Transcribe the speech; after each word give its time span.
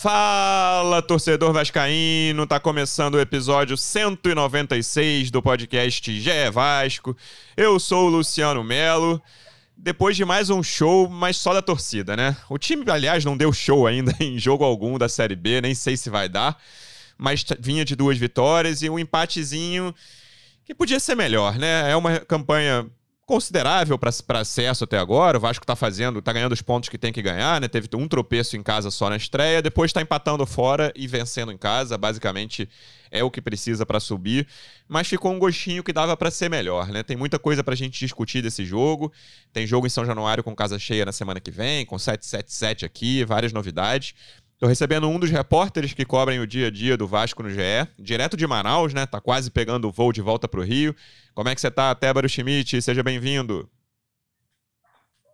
Fala, 0.00 1.02
torcedor 1.02 1.52
vascaíno! 1.52 2.46
Tá 2.46 2.58
começando 2.58 3.16
o 3.16 3.20
episódio 3.20 3.76
196 3.76 5.30
do 5.30 5.42
podcast 5.42 6.18
GE 6.18 6.50
Vasco. 6.50 7.14
Eu 7.54 7.78
sou 7.78 8.06
o 8.06 8.08
Luciano 8.08 8.64
Melo. 8.64 9.20
Depois 9.76 10.16
de 10.16 10.24
mais 10.24 10.48
um 10.48 10.62
show, 10.62 11.06
mas 11.06 11.36
só 11.36 11.52
da 11.52 11.60
torcida, 11.60 12.16
né? 12.16 12.34
O 12.48 12.56
time, 12.56 12.82
aliás, 12.90 13.26
não 13.26 13.36
deu 13.36 13.52
show 13.52 13.86
ainda 13.86 14.16
em 14.24 14.38
jogo 14.38 14.64
algum 14.64 14.96
da 14.96 15.06
Série 15.06 15.36
B, 15.36 15.60
nem 15.60 15.74
sei 15.74 15.98
se 15.98 16.08
vai 16.08 16.30
dar, 16.30 16.58
mas 17.18 17.44
vinha 17.58 17.84
de 17.84 17.94
duas 17.94 18.16
vitórias 18.16 18.80
e 18.80 18.88
um 18.88 18.98
empatezinho 18.98 19.94
que 20.64 20.74
podia 20.74 20.98
ser 20.98 21.14
melhor, 21.14 21.58
né? 21.58 21.90
É 21.90 21.94
uma 21.94 22.20
campanha 22.20 22.86
considerável 23.30 23.96
para 23.96 24.40
acesso 24.40 24.82
até 24.82 24.98
agora. 24.98 25.38
O 25.38 25.40
Vasco 25.40 25.62
está 25.62 25.76
fazendo, 25.76 26.18
está 26.18 26.32
ganhando 26.32 26.50
os 26.50 26.60
pontos 26.60 26.88
que 26.88 26.98
tem 26.98 27.12
que 27.12 27.22
ganhar, 27.22 27.60
né? 27.60 27.68
Teve 27.68 27.88
um 27.94 28.08
tropeço 28.08 28.56
em 28.56 28.62
casa 28.62 28.90
só 28.90 29.08
na 29.08 29.16
estreia, 29.16 29.62
depois 29.62 29.90
está 29.90 30.02
empatando 30.02 30.44
fora 30.44 30.92
e 30.96 31.06
vencendo 31.06 31.52
em 31.52 31.56
casa. 31.56 31.96
Basicamente 31.96 32.68
é 33.08 33.22
o 33.22 33.30
que 33.30 33.40
precisa 33.40 33.86
para 33.86 34.00
subir, 34.00 34.48
mas 34.88 35.06
ficou 35.06 35.32
um 35.32 35.38
gostinho 35.38 35.82
que 35.84 35.92
dava 35.92 36.16
para 36.16 36.28
ser 36.28 36.48
melhor, 36.48 36.88
né? 36.88 37.04
Tem 37.04 37.16
muita 37.16 37.38
coisa 37.38 37.62
para 37.62 37.74
a 37.74 37.76
gente 37.76 38.00
discutir 38.00 38.42
desse 38.42 38.64
jogo. 38.64 39.12
Tem 39.52 39.64
jogo 39.64 39.86
em 39.86 39.90
São 39.90 40.04
Januário 40.04 40.42
com 40.42 40.54
casa 40.54 40.76
cheia 40.76 41.04
na 41.04 41.12
semana 41.12 41.38
que 41.38 41.52
vem, 41.52 41.86
com 41.86 41.98
777 41.98 42.84
aqui, 42.84 43.24
várias 43.24 43.52
novidades. 43.52 44.12
Estou 44.60 44.68
recebendo 44.68 45.08
um 45.08 45.18
dos 45.18 45.30
repórteres 45.30 45.94
que 45.94 46.04
cobrem 46.04 46.38
o 46.38 46.46
dia 46.46 46.66
a 46.66 46.70
dia 46.70 46.94
do 46.94 47.06
Vasco 47.06 47.42
no 47.42 47.48
GE, 47.48 47.88
direto 47.98 48.36
de 48.36 48.46
Manaus, 48.46 48.92
né? 48.92 49.06
Tá 49.06 49.18
quase 49.18 49.50
pegando 49.50 49.88
o 49.88 49.90
voo 49.90 50.12
de 50.12 50.20
volta 50.20 50.46
para 50.46 50.60
o 50.60 50.62
Rio. 50.62 50.94
Como 51.34 51.48
é 51.48 51.54
que 51.54 51.60
você 51.62 51.70
tá, 51.70 51.94
Tébaro 51.94 52.28
Schmidt? 52.28 52.82
Seja 52.82 53.02
bem-vindo. 53.02 53.66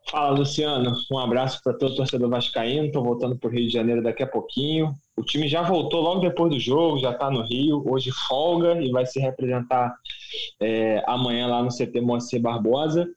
Fala, 0.08 0.30
Luciano. 0.30 0.92
Um 1.10 1.18
abraço 1.18 1.60
para 1.60 1.76
todo 1.76 1.96
torcedor 1.96 2.30
vascaíno. 2.30 2.86
Estou 2.86 3.02
voltando 3.02 3.36
para 3.36 3.48
o 3.48 3.52
Rio 3.52 3.66
de 3.66 3.72
Janeiro 3.72 4.00
daqui 4.00 4.22
a 4.22 4.28
pouquinho. 4.28 4.94
O 5.16 5.24
time 5.24 5.48
já 5.48 5.60
voltou 5.60 6.02
logo 6.02 6.20
depois 6.20 6.52
do 6.52 6.60
jogo, 6.60 7.00
já 7.00 7.10
está 7.10 7.28
no 7.28 7.42
Rio. 7.42 7.82
Hoje 7.84 8.12
folga 8.28 8.80
e 8.80 8.92
vai 8.92 9.06
se 9.06 9.18
representar 9.18 9.92
é, 10.60 11.02
amanhã 11.04 11.48
lá 11.48 11.64
no 11.64 11.70
CT 11.70 12.00
Moacir 12.00 12.40
Barbosa. 12.40 13.08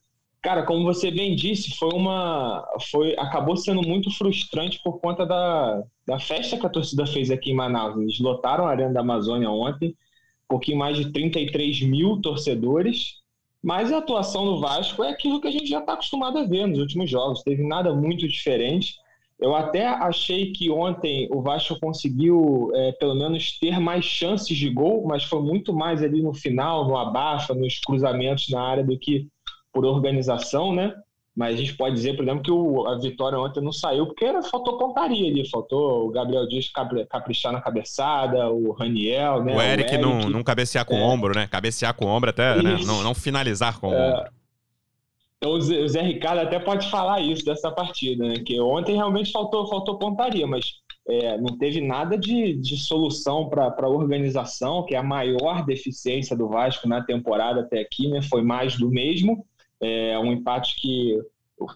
Cara, 0.41 0.63
como 0.63 0.85
você 0.85 1.11
bem 1.11 1.35
disse, 1.35 1.75
foi 1.77 1.89
uma, 1.93 2.65
foi, 2.89 3.13
acabou 3.17 3.57
sendo 3.57 3.81
muito 3.85 4.09
frustrante 4.09 4.79
por 4.81 4.99
conta 5.01 5.25
da, 5.25 5.83
da 6.07 6.17
festa 6.17 6.57
que 6.57 6.65
a 6.65 6.69
torcida 6.69 7.05
fez 7.05 7.29
aqui 7.29 7.51
em 7.51 7.55
Manaus. 7.55 7.97
Eles 7.97 8.19
lotaram 8.19 8.65
a 8.65 8.69
Arena 8.69 8.93
da 8.93 9.01
Amazônia 9.01 9.49
ontem, 9.49 9.89
um 9.89 10.47
pouquinho 10.47 10.77
mais 10.77 10.95
de 10.95 11.11
33 11.11 11.81
mil 11.81 12.21
torcedores. 12.21 13.19
Mas 13.61 13.91
a 13.91 13.97
atuação 13.97 14.45
do 14.45 14.61
Vasco 14.61 15.03
é 15.03 15.09
aquilo 15.09 15.41
que 15.41 15.47
a 15.49 15.51
gente 15.51 15.67
já 15.67 15.79
está 15.79 15.93
acostumado 15.93 16.37
a 16.37 16.45
ver 16.45 16.65
nos 16.65 16.79
últimos 16.79 17.09
jogos. 17.09 17.43
Teve 17.43 17.61
nada 17.61 17.93
muito 17.93 18.25
diferente. 18.25 18.95
Eu 19.37 19.53
até 19.53 19.87
achei 19.87 20.53
que 20.53 20.69
ontem 20.69 21.27
o 21.31 21.41
Vasco 21.41 21.77
conseguiu, 21.79 22.71
é, 22.73 22.93
pelo 22.93 23.15
menos, 23.15 23.57
ter 23.59 23.77
mais 23.79 24.05
chances 24.05 24.57
de 24.57 24.69
gol, 24.69 25.05
mas 25.05 25.23
foi 25.23 25.41
muito 25.41 25.73
mais 25.73 26.01
ali 26.01 26.21
no 26.21 26.33
final, 26.33 26.87
no 26.87 26.97
abafa, 26.97 27.53
nos 27.53 27.79
cruzamentos 27.79 28.49
na 28.49 28.61
área 28.61 28.83
do 28.83 28.97
que 28.97 29.27
por 29.73 29.85
organização, 29.85 30.73
né? 30.73 30.93
Mas 31.35 31.55
a 31.55 31.57
gente 31.57 31.75
pode 31.77 31.95
dizer, 31.95 32.17
por 32.17 32.23
exemplo, 32.23 32.43
que 32.43 32.51
o, 32.51 32.85
a 32.87 32.97
vitória 32.97 33.39
ontem 33.39 33.61
não 33.61 33.71
saiu 33.71 34.07
porque 34.07 34.25
era, 34.25 34.41
faltou 34.41 34.77
pontaria 34.77 35.29
ali, 35.29 35.49
faltou 35.49 36.05
o 36.05 36.11
Gabriel 36.11 36.47
Dias 36.47 36.69
caprichar 37.09 37.53
na 37.53 37.61
cabeçada, 37.61 38.49
o 38.49 38.71
Raniel, 38.73 39.43
né? 39.43 39.55
O 39.55 39.61
Eric, 39.61 39.91
o 39.91 39.93
Eric 39.93 39.97
não, 39.97 40.29
não 40.29 40.43
cabecear 40.43 40.85
com 40.85 40.95
é. 40.95 40.99
o 40.99 41.03
ombro, 41.03 41.33
né? 41.33 41.47
Cabecear 41.47 41.93
com 41.93 42.05
o 42.05 42.09
ombro 42.09 42.31
até, 42.31 42.61
né? 42.61 42.77
não, 42.85 43.01
não 43.01 43.13
finalizar 43.13 43.79
com 43.79 43.89
o 43.89 43.93
é. 43.93 44.11
ombro. 44.11 44.31
Então, 45.37 45.53
o 45.53 45.87
Zé 45.87 46.01
Ricardo 46.01 46.39
até 46.39 46.59
pode 46.59 46.89
falar 46.89 47.21
isso 47.21 47.45
dessa 47.45 47.71
partida, 47.71 48.27
né? 48.27 48.39
Que 48.39 48.59
ontem 48.59 48.97
realmente 48.97 49.31
faltou, 49.31 49.65
faltou 49.69 49.97
pontaria, 49.97 50.45
mas 50.45 50.73
é, 51.07 51.37
não 51.37 51.57
teve 51.57 51.79
nada 51.79 52.17
de, 52.17 52.53
de 52.53 52.75
solução 52.75 53.47
para 53.47 53.73
a 53.77 53.89
organização, 53.89 54.85
que 54.85 54.93
é 54.93 54.97
a 54.97 55.03
maior 55.03 55.65
deficiência 55.65 56.35
do 56.35 56.49
Vasco 56.49 56.85
na 56.89 57.01
temporada 57.01 57.61
até 57.61 57.79
aqui, 57.79 58.09
né? 58.09 58.21
Foi 58.21 58.41
mais 58.41 58.77
do 58.77 58.89
mesmo. 58.89 59.45
É 59.81 60.19
um 60.19 60.31
empate 60.31 60.75
que 60.75 61.17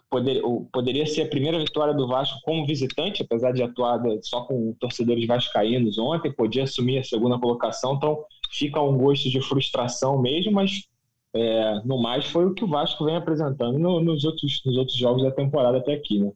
poder, 0.09 0.41
poderia 0.71 1.05
ser 1.05 1.23
a 1.23 1.27
primeira 1.27 1.59
vitória 1.59 1.93
do 1.93 2.07
Vasco 2.07 2.39
como 2.43 2.65
visitante, 2.65 3.21
apesar 3.21 3.51
de 3.51 3.63
atuar 3.63 3.99
só 4.21 4.41
com 4.41 4.73
torcedores 4.79 5.27
vascaínos 5.27 5.97
ontem, 5.97 6.31
podia 6.31 6.63
assumir 6.63 6.99
a 6.99 7.03
segunda 7.03 7.39
colocação, 7.39 7.95
então 7.95 8.23
fica 8.51 8.81
um 8.81 8.97
gosto 8.97 9.29
de 9.29 9.41
frustração 9.41 10.21
mesmo, 10.21 10.51
mas 10.51 10.87
é, 11.35 11.81
no 11.83 12.01
mais 12.01 12.25
foi 12.25 12.45
o 12.45 12.53
que 12.53 12.63
o 12.63 12.67
Vasco 12.67 13.05
vem 13.05 13.15
apresentando 13.15 13.77
no, 13.79 13.99
nos, 13.99 14.23
outros, 14.23 14.61
nos 14.65 14.77
outros 14.77 14.97
jogos 14.97 15.23
da 15.23 15.31
temporada 15.31 15.77
até 15.77 15.93
aqui, 15.93 16.19
né? 16.19 16.31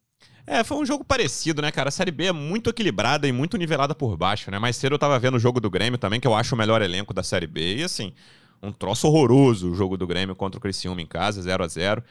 É, 0.50 0.64
foi 0.64 0.78
um 0.78 0.86
jogo 0.86 1.04
parecido, 1.04 1.62
né, 1.62 1.72
cara? 1.72 1.90
A 1.90 1.92
Série 1.92 2.10
B 2.10 2.28
é 2.28 2.32
muito 2.32 2.70
equilibrada 2.70 3.28
e 3.28 3.34
muito 3.34 3.58
nivelada 3.58 3.94
por 3.94 4.16
baixo, 4.16 4.50
né? 4.50 4.58
Mais 4.58 4.78
cedo 4.78 4.96
eu 4.96 5.00
tava 5.00 5.20
vendo 5.20 5.36
o 5.36 5.40
jogo 5.40 5.60
do 5.60 5.70
Grêmio 5.70 6.00
também, 6.00 6.22
que 6.22 6.28
eu 6.28 6.34
acho 6.34 6.56
o 6.56 6.58
melhor 6.58 6.82
elenco 6.82 7.14
da 7.14 7.22
Série 7.22 7.46
B. 7.46 7.76
E 7.76 7.84
assim, 7.84 8.14
um 8.62 8.72
troço 8.72 9.08
horroroso 9.08 9.72
o 9.72 9.76
jogo 9.76 9.98
do 9.98 10.08
Grêmio 10.08 10.36
contra 10.36 10.58
o 10.58 10.62
Criciúma 10.62 11.02
em 11.02 11.06
casa, 11.06 11.42
0 11.42 11.64
a 11.64 11.68
0 11.68 12.04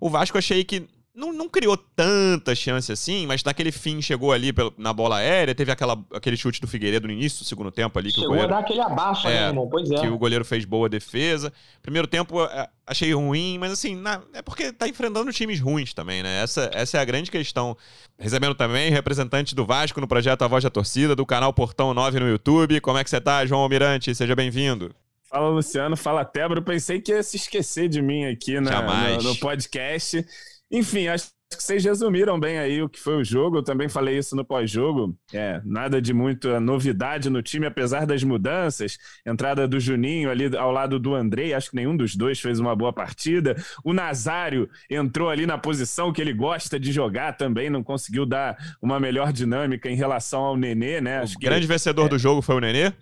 O 0.00 0.08
Vasco 0.08 0.38
achei 0.38 0.64
que 0.64 0.88
não, 1.14 1.32
não 1.32 1.48
criou 1.48 1.76
tanta 1.76 2.54
chance 2.56 2.90
assim, 2.90 3.24
mas 3.24 3.44
naquele 3.44 3.70
fim 3.70 4.02
chegou 4.02 4.32
ali 4.32 4.52
na 4.76 4.92
bola 4.92 5.18
aérea, 5.18 5.54
teve 5.54 5.70
aquela, 5.70 5.96
aquele 6.12 6.36
chute 6.36 6.60
do 6.60 6.66
Figueiredo 6.66 7.06
no 7.06 7.12
início 7.12 7.38
do 7.38 7.44
segundo 7.44 7.70
tempo 7.70 7.96
ali. 7.96 8.08
Que 8.08 8.16
chegou 8.16 8.30
o 8.30 8.32
goleiro, 8.32 8.52
a 8.52 8.56
dar 8.56 8.64
aquele 8.64 8.80
abaixo, 8.80 9.28
é, 9.28 9.30
né, 9.30 9.46
irmão? 9.46 9.68
Pois 9.68 9.88
é. 9.88 10.00
Que 10.00 10.08
o 10.08 10.18
goleiro 10.18 10.44
fez 10.44 10.64
boa 10.64 10.88
defesa. 10.88 11.52
Primeiro 11.80 12.08
tempo 12.08 12.42
é, 12.42 12.68
achei 12.84 13.14
ruim, 13.14 13.58
mas 13.58 13.70
assim, 13.70 13.94
na, 13.94 14.20
é 14.32 14.42
porque 14.42 14.72
tá 14.72 14.88
enfrentando 14.88 15.32
times 15.32 15.60
ruins 15.60 15.94
também, 15.94 16.20
né? 16.20 16.42
Essa, 16.42 16.68
essa 16.74 16.98
é 16.98 17.00
a 17.00 17.04
grande 17.04 17.30
questão. 17.30 17.76
Recebendo 18.18 18.56
também 18.56 18.90
representante 18.90 19.54
do 19.54 19.64
Vasco 19.64 20.00
no 20.00 20.08
projeto 20.08 20.42
A 20.42 20.48
Voz 20.48 20.64
da 20.64 20.70
Torcida, 20.70 21.14
do 21.14 21.24
canal 21.24 21.52
Portão 21.52 21.94
9 21.94 22.18
no 22.18 22.28
YouTube. 22.28 22.80
Como 22.80 22.98
é 22.98 23.04
que 23.04 23.10
você 23.10 23.20
tá, 23.20 23.46
João 23.46 23.60
Almirante? 23.60 24.12
Seja 24.16 24.34
bem-vindo. 24.34 24.92
Fala, 25.34 25.48
Luciano. 25.48 25.96
Fala, 25.96 26.24
Tebra. 26.24 26.60
Eu 26.60 26.62
pensei 26.62 27.00
que 27.00 27.10
ia 27.10 27.20
se 27.20 27.36
esquecer 27.36 27.88
de 27.88 28.00
mim 28.00 28.24
aqui 28.24 28.60
na, 28.60 29.16
no, 29.16 29.30
no, 29.30 29.36
podcast. 29.38 30.24
Enfim, 30.70 31.08
acho 31.08 31.26
que 31.50 31.60
vocês 31.60 31.84
resumiram 31.84 32.38
bem 32.38 32.56
aí 32.56 32.80
o 32.80 32.88
que 32.88 33.00
foi 33.00 33.16
o 33.16 33.24
jogo. 33.24 33.58
Eu 33.58 33.64
também 33.64 33.88
falei 33.88 34.16
isso 34.16 34.36
no 34.36 34.44
pós-jogo. 34.44 35.18
É, 35.32 35.60
nada 35.64 36.00
de 36.00 36.14
muita 36.14 36.60
novidade 36.60 37.28
no 37.28 37.42
time, 37.42 37.66
apesar 37.66 38.06
das 38.06 38.22
mudanças. 38.22 38.96
Entrada 39.26 39.66
do 39.66 39.80
Juninho 39.80 40.30
ali 40.30 40.56
ao 40.56 40.70
lado 40.70 41.00
do 41.00 41.16
Andrei, 41.16 41.52
acho 41.52 41.70
que 41.70 41.76
nenhum 41.76 41.96
dos 41.96 42.14
dois 42.14 42.38
fez 42.38 42.60
uma 42.60 42.76
boa 42.76 42.92
partida. 42.92 43.56
O 43.84 43.92
Nazário 43.92 44.70
entrou 44.88 45.28
ali 45.28 45.46
na 45.46 45.58
posição 45.58 46.12
que 46.12 46.20
ele 46.20 46.32
gosta 46.32 46.78
de 46.78 46.92
jogar 46.92 47.32
também, 47.32 47.68
não 47.68 47.82
conseguiu 47.82 48.24
dar 48.24 48.56
uma 48.80 49.00
melhor 49.00 49.32
dinâmica 49.32 49.90
em 49.90 49.96
relação 49.96 50.42
ao 50.42 50.56
Nenê, 50.56 51.00
né? 51.00 51.18
Acho 51.18 51.34
o 51.36 51.40
grande 51.40 51.66
vencedor 51.66 52.06
é... 52.06 52.10
do 52.10 52.18
jogo 52.20 52.40
foi 52.40 52.54
o 52.54 52.60
Nenê? 52.60 52.92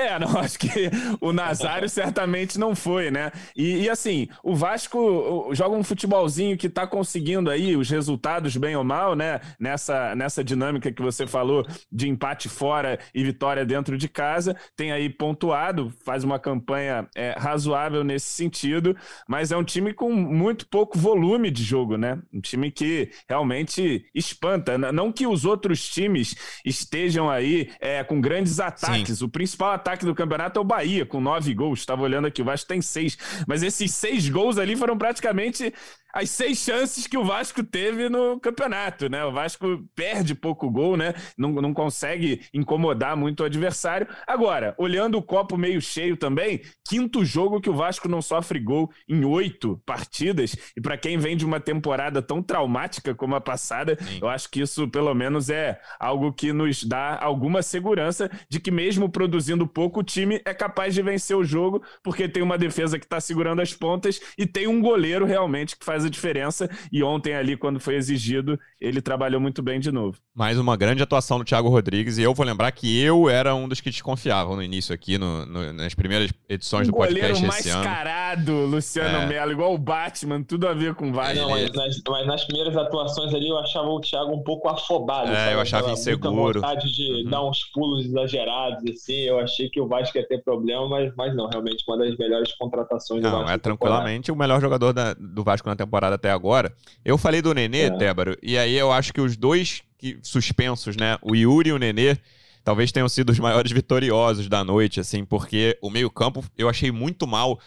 É, 0.00 0.16
não, 0.18 0.38
acho 0.38 0.58
que 0.58 0.90
o 1.20 1.32
Nazário 1.32 1.88
certamente 1.90 2.58
não 2.58 2.74
foi, 2.74 3.10
né? 3.10 3.30
E, 3.54 3.82
e, 3.82 3.90
assim, 3.90 4.28
o 4.42 4.54
Vasco 4.54 5.50
joga 5.52 5.76
um 5.76 5.84
futebolzinho 5.84 6.56
que 6.56 6.68
tá 6.68 6.86
conseguindo 6.86 7.50
aí 7.50 7.76
os 7.76 7.90
resultados 7.90 8.56
bem 8.56 8.74
ou 8.74 8.84
mal, 8.84 9.14
né? 9.14 9.40
Nessa, 9.58 10.14
nessa 10.14 10.42
dinâmica 10.42 10.90
que 10.90 11.02
você 11.02 11.26
falou 11.26 11.66
de 11.92 12.08
empate 12.08 12.48
fora 12.48 12.98
e 13.14 13.22
vitória 13.22 13.64
dentro 13.64 13.98
de 13.98 14.08
casa. 14.08 14.56
Tem 14.74 14.90
aí 14.90 15.10
pontuado, 15.10 15.92
faz 16.04 16.24
uma 16.24 16.38
campanha 16.38 17.06
é, 17.14 17.34
razoável 17.38 18.02
nesse 18.02 18.26
sentido, 18.26 18.96
mas 19.28 19.52
é 19.52 19.56
um 19.56 19.64
time 19.64 19.92
com 19.92 20.10
muito 20.12 20.66
pouco 20.66 20.98
volume 20.98 21.50
de 21.50 21.62
jogo, 21.62 21.96
né? 21.96 22.18
Um 22.32 22.40
time 22.40 22.70
que 22.70 23.10
realmente 23.28 24.06
espanta. 24.14 24.78
Não 24.78 25.12
que 25.12 25.26
os 25.26 25.44
outros 25.44 25.88
times 25.88 26.34
estejam 26.64 27.28
aí 27.28 27.70
é, 27.80 28.02
com 28.02 28.20
grandes 28.20 28.60
ataques. 28.60 29.18
Sim. 29.18 29.24
O 29.24 29.28
principal 29.28 29.72
ataque 29.72 29.89
ataque 29.90 30.04
do 30.04 30.14
campeonato 30.14 30.58
é 30.58 30.62
o 30.62 30.64
Bahia, 30.64 31.04
com 31.04 31.20
nove 31.20 31.52
gols. 31.52 31.80
Estava 31.80 32.02
olhando 32.02 32.26
aqui, 32.26 32.42
o 32.42 32.44
Vasco 32.44 32.68
tem 32.68 32.80
seis. 32.80 33.18
Mas 33.46 33.62
esses 33.62 33.92
seis 33.92 34.28
gols 34.28 34.56
ali 34.56 34.76
foram 34.76 34.96
praticamente 34.96 35.72
as 36.12 36.30
seis 36.30 36.58
chances 36.58 37.06
que 37.06 37.16
o 37.16 37.24
Vasco 37.24 37.62
teve 37.62 38.08
no 38.08 38.38
campeonato, 38.40 39.08
né? 39.08 39.24
O 39.24 39.32
Vasco 39.32 39.84
perde 39.94 40.34
pouco 40.34 40.70
gol, 40.70 40.96
né? 40.96 41.14
Não, 41.36 41.52
não 41.52 41.72
consegue 41.72 42.42
incomodar 42.52 43.16
muito 43.16 43.40
o 43.40 43.46
adversário. 43.46 44.06
Agora, 44.26 44.74
olhando 44.78 45.18
o 45.18 45.22
copo 45.22 45.56
meio 45.56 45.80
cheio 45.80 46.16
também, 46.16 46.60
quinto 46.86 47.24
jogo 47.24 47.60
que 47.60 47.70
o 47.70 47.74
Vasco 47.74 48.08
não 48.08 48.22
sofre 48.22 48.58
gol 48.58 48.90
em 49.08 49.24
oito 49.24 49.80
partidas. 49.86 50.56
E 50.76 50.80
para 50.80 50.96
quem 50.96 51.18
vem 51.18 51.36
de 51.36 51.44
uma 51.44 51.60
temporada 51.60 52.20
tão 52.20 52.42
traumática 52.42 53.14
como 53.14 53.34
a 53.34 53.40
passada, 53.40 53.96
Sim. 54.00 54.18
eu 54.22 54.28
acho 54.28 54.50
que 54.50 54.60
isso 54.60 54.88
pelo 54.88 55.14
menos 55.14 55.50
é 55.50 55.80
algo 55.98 56.32
que 56.32 56.52
nos 56.52 56.84
dá 56.84 57.18
alguma 57.20 57.62
segurança 57.62 58.30
de 58.48 58.60
que 58.60 58.70
mesmo 58.70 59.08
produzindo 59.08 59.66
pouco, 59.66 60.00
o 60.00 60.04
time 60.04 60.40
é 60.44 60.54
capaz 60.54 60.94
de 60.94 61.02
vencer 61.02 61.36
o 61.36 61.44
jogo, 61.44 61.82
porque 62.02 62.28
tem 62.28 62.42
uma 62.42 62.58
defesa 62.58 62.98
que 62.98 63.04
está 63.04 63.20
segurando 63.20 63.62
as 63.62 63.72
pontas 63.72 64.20
e 64.36 64.46
tem 64.46 64.66
um 64.66 64.80
goleiro 64.80 65.24
realmente 65.24 65.76
que 65.76 65.84
faz 65.84 65.99
faz 66.00 66.04
a 66.04 66.10
diferença. 66.10 66.70
E 66.90 67.02
ontem 67.02 67.34
ali, 67.34 67.56
quando 67.56 67.78
foi 67.78 67.96
exigido, 67.96 68.58
ele 68.80 69.00
trabalhou 69.00 69.40
muito 69.40 69.62
bem 69.62 69.78
de 69.78 69.92
novo. 69.92 70.18
Mais 70.34 70.58
uma 70.58 70.76
grande 70.76 71.02
atuação 71.02 71.38
do 71.38 71.44
Thiago 71.44 71.68
Rodrigues. 71.68 72.18
E 72.18 72.22
eu 72.22 72.32
vou 72.32 72.46
lembrar 72.46 72.70
que 72.72 73.00
eu 73.00 73.28
era 73.28 73.54
um 73.54 73.68
dos 73.68 73.80
que 73.80 73.90
desconfiavam 73.90 74.56
no 74.56 74.62
início 74.62 74.94
aqui, 74.94 75.18
no, 75.18 75.44
no, 75.44 75.72
nas 75.72 75.94
primeiras 75.94 76.30
edições 76.48 76.88
um 76.88 76.92
do 76.92 76.96
podcast 76.96 77.44
esse 77.44 77.68
ano. 77.70 77.84
mascarado, 77.84 78.52
Luciano 78.66 79.18
é. 79.18 79.26
Melo, 79.26 79.52
igual 79.52 79.74
o 79.74 79.78
Batman, 79.78 80.42
tudo 80.42 80.66
a 80.66 80.72
ver 80.72 80.94
com 80.94 81.10
o 81.10 81.12
Vasco. 81.12 81.36
Não, 81.36 81.50
mas 81.50 81.70
nas, 81.72 82.00
mas 82.08 82.26
nas, 82.26 82.44
primeiras 82.44 82.76
atuações 82.76 83.34
ali 83.34 83.48
eu 83.48 83.58
achava 83.58 83.88
o 83.88 84.00
Thiago 84.00 84.32
um 84.32 84.42
pouco 84.42 84.68
afobado. 84.68 85.30
É, 85.30 85.34
sabe? 85.34 85.52
eu 85.54 85.60
achava 85.60 85.90
inseguro. 85.90 86.34
Muita 86.34 86.60
vontade 86.60 86.92
de 86.92 87.24
uhum. 87.24 87.30
dar 87.30 87.44
uns 87.44 87.64
pulos 87.72 88.06
exagerados, 88.06 88.82
assim. 88.90 89.20
Eu 89.20 89.38
achei 89.38 89.68
que 89.68 89.80
o 89.80 89.86
Vasco 89.86 90.16
ia 90.16 90.26
ter 90.26 90.42
problema, 90.42 90.88
mas, 90.88 91.12
mas 91.16 91.34
não, 91.36 91.48
realmente 91.48 91.84
uma 91.86 91.98
das 91.98 92.16
melhores 92.16 92.52
contratações 92.54 93.22
não, 93.22 93.30
do 93.30 93.36
Vasco. 93.38 93.50
É 93.50 93.58
tranquilamente 93.58 94.32
o 94.32 94.36
melhor 94.36 94.60
jogador 94.60 94.92
da, 94.92 95.14
do 95.14 95.44
Vasco 95.44 95.68
na 95.68 95.76
temporada 95.76 95.89
até 95.98 96.30
agora. 96.30 96.74
Eu 97.04 97.18
falei 97.18 97.42
do 97.42 97.54
Nenê, 97.54 97.82
é. 97.82 97.90
Tébaro, 97.90 98.36
e 98.42 98.56
aí 98.56 98.76
eu 98.76 98.92
acho 98.92 99.12
que 99.12 99.20
os 99.20 99.36
dois 99.36 99.82
que, 99.98 100.18
suspensos, 100.22 100.96
né? 100.96 101.18
O 101.22 101.34
Yuri 101.34 101.70
e 101.70 101.72
o 101.72 101.78
Nenê 101.78 102.16
talvez 102.64 102.92
tenham 102.92 103.08
sido 103.08 103.30
os 103.30 103.38
maiores 103.38 103.72
vitoriosos 103.72 104.48
da 104.48 104.62
noite, 104.64 105.00
assim, 105.00 105.24
porque 105.24 105.78
o 105.80 105.90
meio-campo 105.90 106.44
eu 106.56 106.68
achei 106.68 106.90
muito 106.90 107.26
mal. 107.26 107.58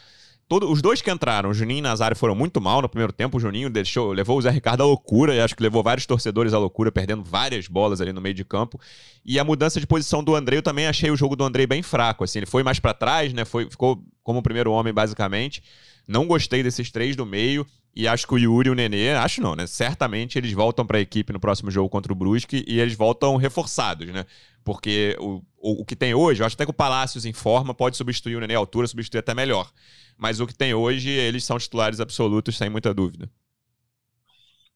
Todo, 0.47 0.69
os 0.69 0.81
dois 0.81 1.01
que 1.01 1.09
entraram, 1.09 1.49
o 1.49 1.53
Juninho 1.53 1.79
e 1.79 1.81
Nazário, 1.81 2.17
foram 2.17 2.35
muito 2.35 2.59
mal 2.59 2.81
no 2.81 2.89
primeiro 2.89 3.13
tempo. 3.13 3.37
O 3.37 3.39
Juninho 3.39 3.69
deixou, 3.69 4.11
levou 4.11 4.37
o 4.37 4.41
Zé 4.41 4.49
Ricardo 4.49 4.81
à 4.81 4.85
loucura, 4.85 5.33
e 5.33 5.39
acho 5.39 5.55
que 5.55 5.63
levou 5.63 5.81
vários 5.81 6.05
torcedores 6.05 6.53
à 6.53 6.59
loucura, 6.59 6.91
perdendo 6.91 7.23
várias 7.23 7.67
bolas 7.67 8.01
ali 8.01 8.11
no 8.11 8.21
meio 8.21 8.35
de 8.35 8.43
campo. 8.43 8.79
E 9.25 9.39
a 9.39 9.43
mudança 9.43 9.79
de 9.79 9.87
posição 9.87 10.23
do 10.23 10.35
André, 10.35 10.57
eu 10.57 10.61
também 10.61 10.85
achei 10.85 11.09
o 11.09 11.15
jogo 11.15 11.35
do 11.35 11.43
André 11.43 11.65
bem 11.65 11.81
fraco. 11.81 12.23
Assim, 12.23 12.39
ele 12.39 12.45
foi 12.45 12.61
mais 12.61 12.77
para 12.77 12.93
trás, 12.93 13.33
né? 13.33 13.45
Foi, 13.45 13.69
ficou 13.69 14.03
como 14.21 14.39
o 14.39 14.43
primeiro 14.43 14.71
homem, 14.71 14.93
basicamente. 14.93 15.63
Não 16.07 16.27
gostei 16.27 16.61
desses 16.61 16.91
três 16.91 17.15
do 17.15 17.25
meio. 17.25 17.65
E 17.95 18.07
acho 18.07 18.25
que 18.25 18.33
o 18.33 18.37
Yuri 18.39 18.69
e 18.69 18.71
o 18.71 18.75
Nenê, 18.75 19.11
acho 19.11 19.41
não, 19.41 19.55
né? 19.55 19.67
Certamente 19.67 20.37
eles 20.37 20.51
voltam 20.51 20.85
para 20.85 20.97
a 20.97 21.01
equipe 21.01 21.31
no 21.31 21.39
próximo 21.39 21.69
jogo 21.69 21.89
contra 21.89 22.11
o 22.11 22.15
Brusque 22.15 22.65
e 22.67 22.79
eles 22.79 22.95
voltam 22.95 23.35
reforçados, 23.35 24.07
né? 24.07 24.25
Porque 24.63 25.15
o, 25.19 25.43
o, 25.57 25.81
o, 25.81 25.85
que 25.85 25.95
tem 25.95 26.13
hoje, 26.13 26.41
eu 26.41 26.45
acho 26.45 26.55
até 26.55 26.65
que 26.65 26.71
o 26.71 26.73
Palácios 26.73 27.25
em 27.25 27.33
forma 27.33 27.73
pode 27.73 27.95
substituir 27.95 28.35
o 28.35 28.39
Nenê 28.39 28.55
à 28.55 28.57
altura, 28.57 28.87
substituir 28.87 29.19
até 29.19 29.35
melhor. 29.35 29.71
Mas 30.17 30.39
o 30.39 30.47
que 30.47 30.55
tem 30.55 30.73
hoje, 30.73 31.09
eles 31.09 31.43
são 31.43 31.59
titulares 31.59 31.99
absolutos, 31.99 32.57
sem 32.57 32.69
muita 32.69 32.93
dúvida. 32.93 33.29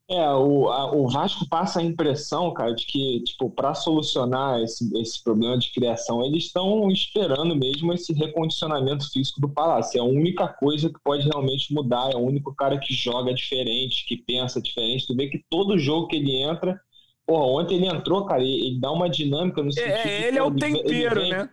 É, 0.09 0.29
o, 0.31 0.69
a, 0.69 0.95
o 0.95 1.09
Vasco 1.09 1.45
passa 1.49 1.81
a 1.81 1.83
impressão, 1.83 2.53
cara, 2.53 2.73
de 2.73 2.85
que, 2.85 3.21
tipo, 3.25 3.49
para 3.49 3.73
solucionar 3.73 4.61
esse, 4.61 4.89
esse 5.01 5.21
problema 5.21 5.57
de 5.57 5.69
criação, 5.71 6.25
eles 6.25 6.45
estão 6.45 6.89
esperando 6.89 7.53
mesmo 7.53 7.91
esse 7.91 8.13
recondicionamento 8.13 9.11
físico 9.11 9.41
do 9.41 9.49
Palácio. 9.49 9.97
É 9.97 10.01
a 10.01 10.05
única 10.05 10.47
coisa 10.47 10.89
que 10.89 10.99
pode 11.03 11.27
realmente 11.27 11.73
mudar, 11.73 12.09
é 12.13 12.15
o 12.15 12.21
único 12.21 12.55
cara 12.55 12.79
que 12.79 12.93
joga 12.93 13.33
diferente, 13.33 14.05
que 14.05 14.15
pensa 14.15 14.61
diferente. 14.61 15.07
Tu 15.07 15.13
vê 15.13 15.27
que 15.27 15.43
todo 15.49 15.77
jogo 15.77 16.07
que 16.07 16.15
ele 16.15 16.41
entra, 16.41 16.79
porra, 17.25 17.43
ontem 17.61 17.75
ele 17.75 17.87
entrou, 17.87 18.25
cara, 18.25 18.41
ele, 18.41 18.67
ele 18.67 18.79
dá 18.79 18.89
uma 18.89 19.09
dinâmica 19.09 19.61
no 19.61 19.73
sentido. 19.73 19.91
É, 19.91 20.27
ele 20.29 20.37
é 20.37 20.43
o 20.43 20.55
tempero, 20.55 21.19
vem, 21.19 21.31
né? 21.31 21.49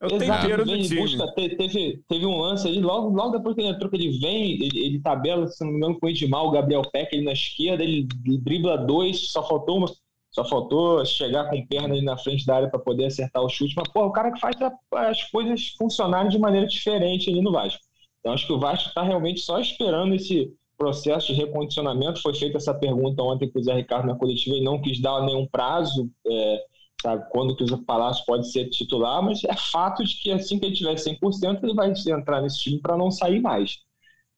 É 0.00 0.06
o 0.06 0.18
tempero 0.18 0.64
do 0.64 0.82
time. 0.82 1.00
Busca, 1.02 1.34
teve, 1.34 2.02
teve 2.08 2.26
um 2.26 2.38
lance 2.38 2.66
ali, 2.66 2.80
logo, 2.80 3.10
logo 3.10 3.36
depois 3.36 3.54
que 3.54 3.60
ele 3.60 3.68
entrou, 3.68 3.90
que 3.90 3.96
ele 3.96 4.18
vem, 4.18 4.52
ele, 4.52 4.70
ele 4.78 5.00
tabela, 5.00 5.46
se 5.46 5.62
não 5.62 5.70
me 5.70 5.76
engano, 5.76 6.00
com 6.00 6.06
o 6.06 6.08
Edmar, 6.08 6.44
o 6.44 6.50
Gabriel 6.50 6.82
Peck 6.90 7.14
ali 7.14 7.24
na 7.24 7.32
esquerda, 7.32 7.84
ele, 7.84 8.08
dribla 8.42 8.78
dois, 8.78 9.30
só 9.30 9.46
faltou 9.46 9.76
uma, 9.76 9.86
só 10.30 10.44
faltou 10.44 11.04
chegar 11.04 11.50
com 11.50 11.66
perna 11.66 11.94
ali 11.94 12.04
na 12.04 12.16
frente 12.16 12.46
da 12.46 12.56
área 12.56 12.70
para 12.70 12.78
poder 12.78 13.06
acertar 13.06 13.42
o 13.42 13.48
chute. 13.48 13.74
Mas, 13.76 13.88
pô, 13.88 14.06
o 14.06 14.12
cara 14.12 14.32
que 14.32 14.40
faz 14.40 14.56
as 14.92 15.24
coisas 15.24 15.74
funcionarem 15.76 16.30
de 16.30 16.38
maneira 16.38 16.66
diferente 16.66 17.28
ali 17.28 17.42
no 17.42 17.52
Vasco. 17.52 17.82
Então, 18.20 18.32
acho 18.32 18.46
que 18.46 18.52
o 18.52 18.58
Vasco 18.58 18.88
está 18.88 19.02
realmente 19.02 19.40
só 19.40 19.58
esperando 19.58 20.14
esse 20.14 20.52
processo 20.78 21.34
de 21.34 21.34
recondicionamento. 21.34 22.22
Foi 22.22 22.34
feita 22.34 22.56
essa 22.58 22.72
pergunta 22.72 23.22
ontem 23.22 23.50
para 23.50 23.60
o 23.60 23.62
Zé 23.62 23.74
Ricardo 23.74 24.06
na 24.06 24.14
coletiva 24.14 24.56
e 24.56 24.62
não 24.62 24.80
quis 24.80 25.00
dar 25.00 25.22
nenhum 25.24 25.46
prazo. 25.46 26.08
É, 26.26 26.64
sabe? 27.00 27.24
Quando 27.30 27.56
que 27.56 27.64
o 27.64 27.78
Palácio 27.78 28.24
pode 28.26 28.50
ser 28.50 28.68
titular, 28.68 29.22
mas 29.22 29.42
é 29.44 29.56
fato 29.56 30.04
de 30.04 30.14
que 30.16 30.30
assim 30.30 30.58
que 30.58 30.66
ele 30.66 30.74
tiver 30.74 30.94
100%, 30.94 31.62
ele 31.62 31.74
vai 31.74 31.92
entrar 31.92 32.40
nesse 32.40 32.60
time 32.60 32.78
para 32.78 32.96
não 32.96 33.10
sair 33.10 33.40
mais. 33.40 33.78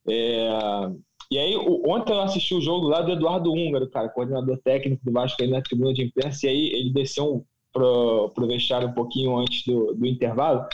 É... 0.08 0.48
E 1.30 1.38
aí, 1.38 1.56
ontem 1.56 2.12
eu 2.12 2.20
assisti 2.20 2.54
o 2.54 2.60
jogo 2.60 2.88
lá 2.88 3.00
do 3.00 3.12
Eduardo 3.12 3.52
Húngaro, 3.52 3.88
cara, 3.88 4.08
coordenador 4.10 4.58
técnico 4.58 5.02
do 5.02 5.12
Vasco 5.12 5.42
aí 5.42 5.48
na 5.48 5.62
tribuna 5.62 5.94
de 5.94 6.02
imprensa, 6.02 6.46
e 6.46 6.48
aí 6.50 6.66
ele 6.74 6.92
desceu 6.92 7.46
pro, 7.72 8.30
pro 8.34 8.46
vestiário 8.46 8.88
um 8.88 8.92
pouquinho 8.92 9.36
antes 9.38 9.64
do, 9.64 9.94
do 9.94 10.06
intervalo, 10.06 10.66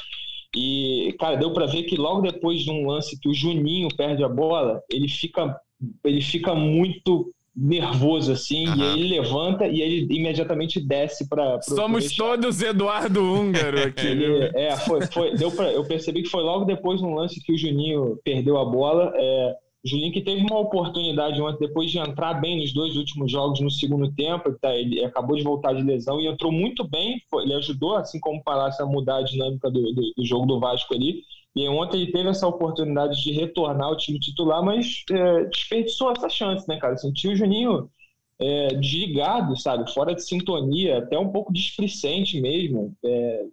e, 0.57 1.15
cara, 1.21 1.37
deu 1.37 1.53
para 1.53 1.67
ver 1.67 1.85
que 1.85 1.97
logo 1.97 2.23
depois 2.23 2.63
de 2.63 2.71
um 2.71 2.89
lance 2.89 3.19
que 3.21 3.29
o 3.29 3.35
Juninho 3.35 3.89
perde 3.97 4.25
a 4.25 4.29
bola, 4.29 4.83
ele 4.91 5.09
fica, 5.09 5.61
ele 6.05 6.21
fica 6.21 6.55
muito 6.55 7.33
nervoso 7.59 8.31
assim, 8.31 8.69
uhum. 8.69 8.77
e 8.77 8.83
aí 8.83 9.01
ele 9.01 9.21
levanta 9.21 9.67
e 9.67 9.81
ele 9.83 10.07
imediatamente 10.15 10.81
desce 10.81 11.29
para 11.29 11.61
Somos 11.63 12.15
todos 12.15 12.63
Eduardo 12.63 13.21
Húngaro 13.21 13.83
aqui. 13.83 14.07
ele, 14.07 14.51
é, 14.55 14.77
foi, 14.77 15.05
foi, 15.07 15.35
deu 15.35 15.51
pra, 15.51 15.73
eu 15.73 15.85
percebi 15.85 16.23
que 16.23 16.29
foi 16.29 16.45
logo 16.45 16.65
depois 16.65 17.01
de 17.01 17.07
um 17.07 17.15
lance 17.15 17.43
que 17.43 17.53
o 17.53 17.59
Juninho 17.59 18.19
perdeu 18.23 18.59
a 18.59 18.65
bola. 18.65 19.13
É, 19.17 19.57
Juninho 19.85 20.13
que 20.13 20.21
teve 20.21 20.43
uma 20.43 20.59
oportunidade 20.59 21.41
ontem, 21.41 21.67
depois 21.67 21.91
de 21.91 21.99
entrar 21.99 22.35
bem 22.35 22.61
nos 22.61 22.73
dois 22.73 22.97
últimos 22.97 23.31
jogos 23.31 23.61
no 23.61 23.71
segundo 23.71 24.13
tempo, 24.13 24.53
tá, 24.61 24.75
ele 24.75 25.05
acabou 25.05 25.37
de 25.37 25.43
voltar 25.43 25.73
de 25.73 25.83
lesão 25.83 26.21
e 26.21 26.27
entrou 26.27 26.53
muito 26.53 26.87
bem, 26.87 27.21
foi, 27.29 27.45
ele 27.45 27.55
ajudou, 27.55 27.97
assim 27.97 28.21
como 28.21 28.39
o 28.39 28.45
Palácio, 28.45 28.85
a 28.85 28.89
mudar 28.89 29.19
a 29.19 29.23
dinâmica 29.23 29.69
do, 29.71 29.93
do, 29.93 30.13
do 30.17 30.25
jogo 30.25 30.47
do 30.47 30.61
Vasco 30.61 30.95
ali. 30.95 31.23
E 31.57 31.69
ontem 31.69 32.03
ele 32.03 32.13
teve 32.13 32.29
essa 32.29 32.47
oportunidade 32.47 33.23
de 33.23 33.33
retornar 33.33 33.89
ao 33.89 33.97
time 33.97 34.21
titular, 34.21 34.63
mas 34.63 35.03
é, 35.11 35.45
desperdiçou 35.45 36.13
essa 36.13 36.29
chance, 36.29 36.69
né, 36.69 36.79
cara? 36.79 36.97
Sentiu 36.97 37.33
o 37.33 37.37
Juninho 37.37 37.91
é, 38.39 38.69
desligado, 38.69 39.57
sabe? 39.57 39.93
Fora 39.93 40.15
de 40.15 40.23
sintonia, 40.23 40.99
até 40.99 41.19
um 41.19 41.31
pouco 41.31 41.53
displicente 41.53 42.41
mesmo. 42.41 42.95
É, 43.05 43.45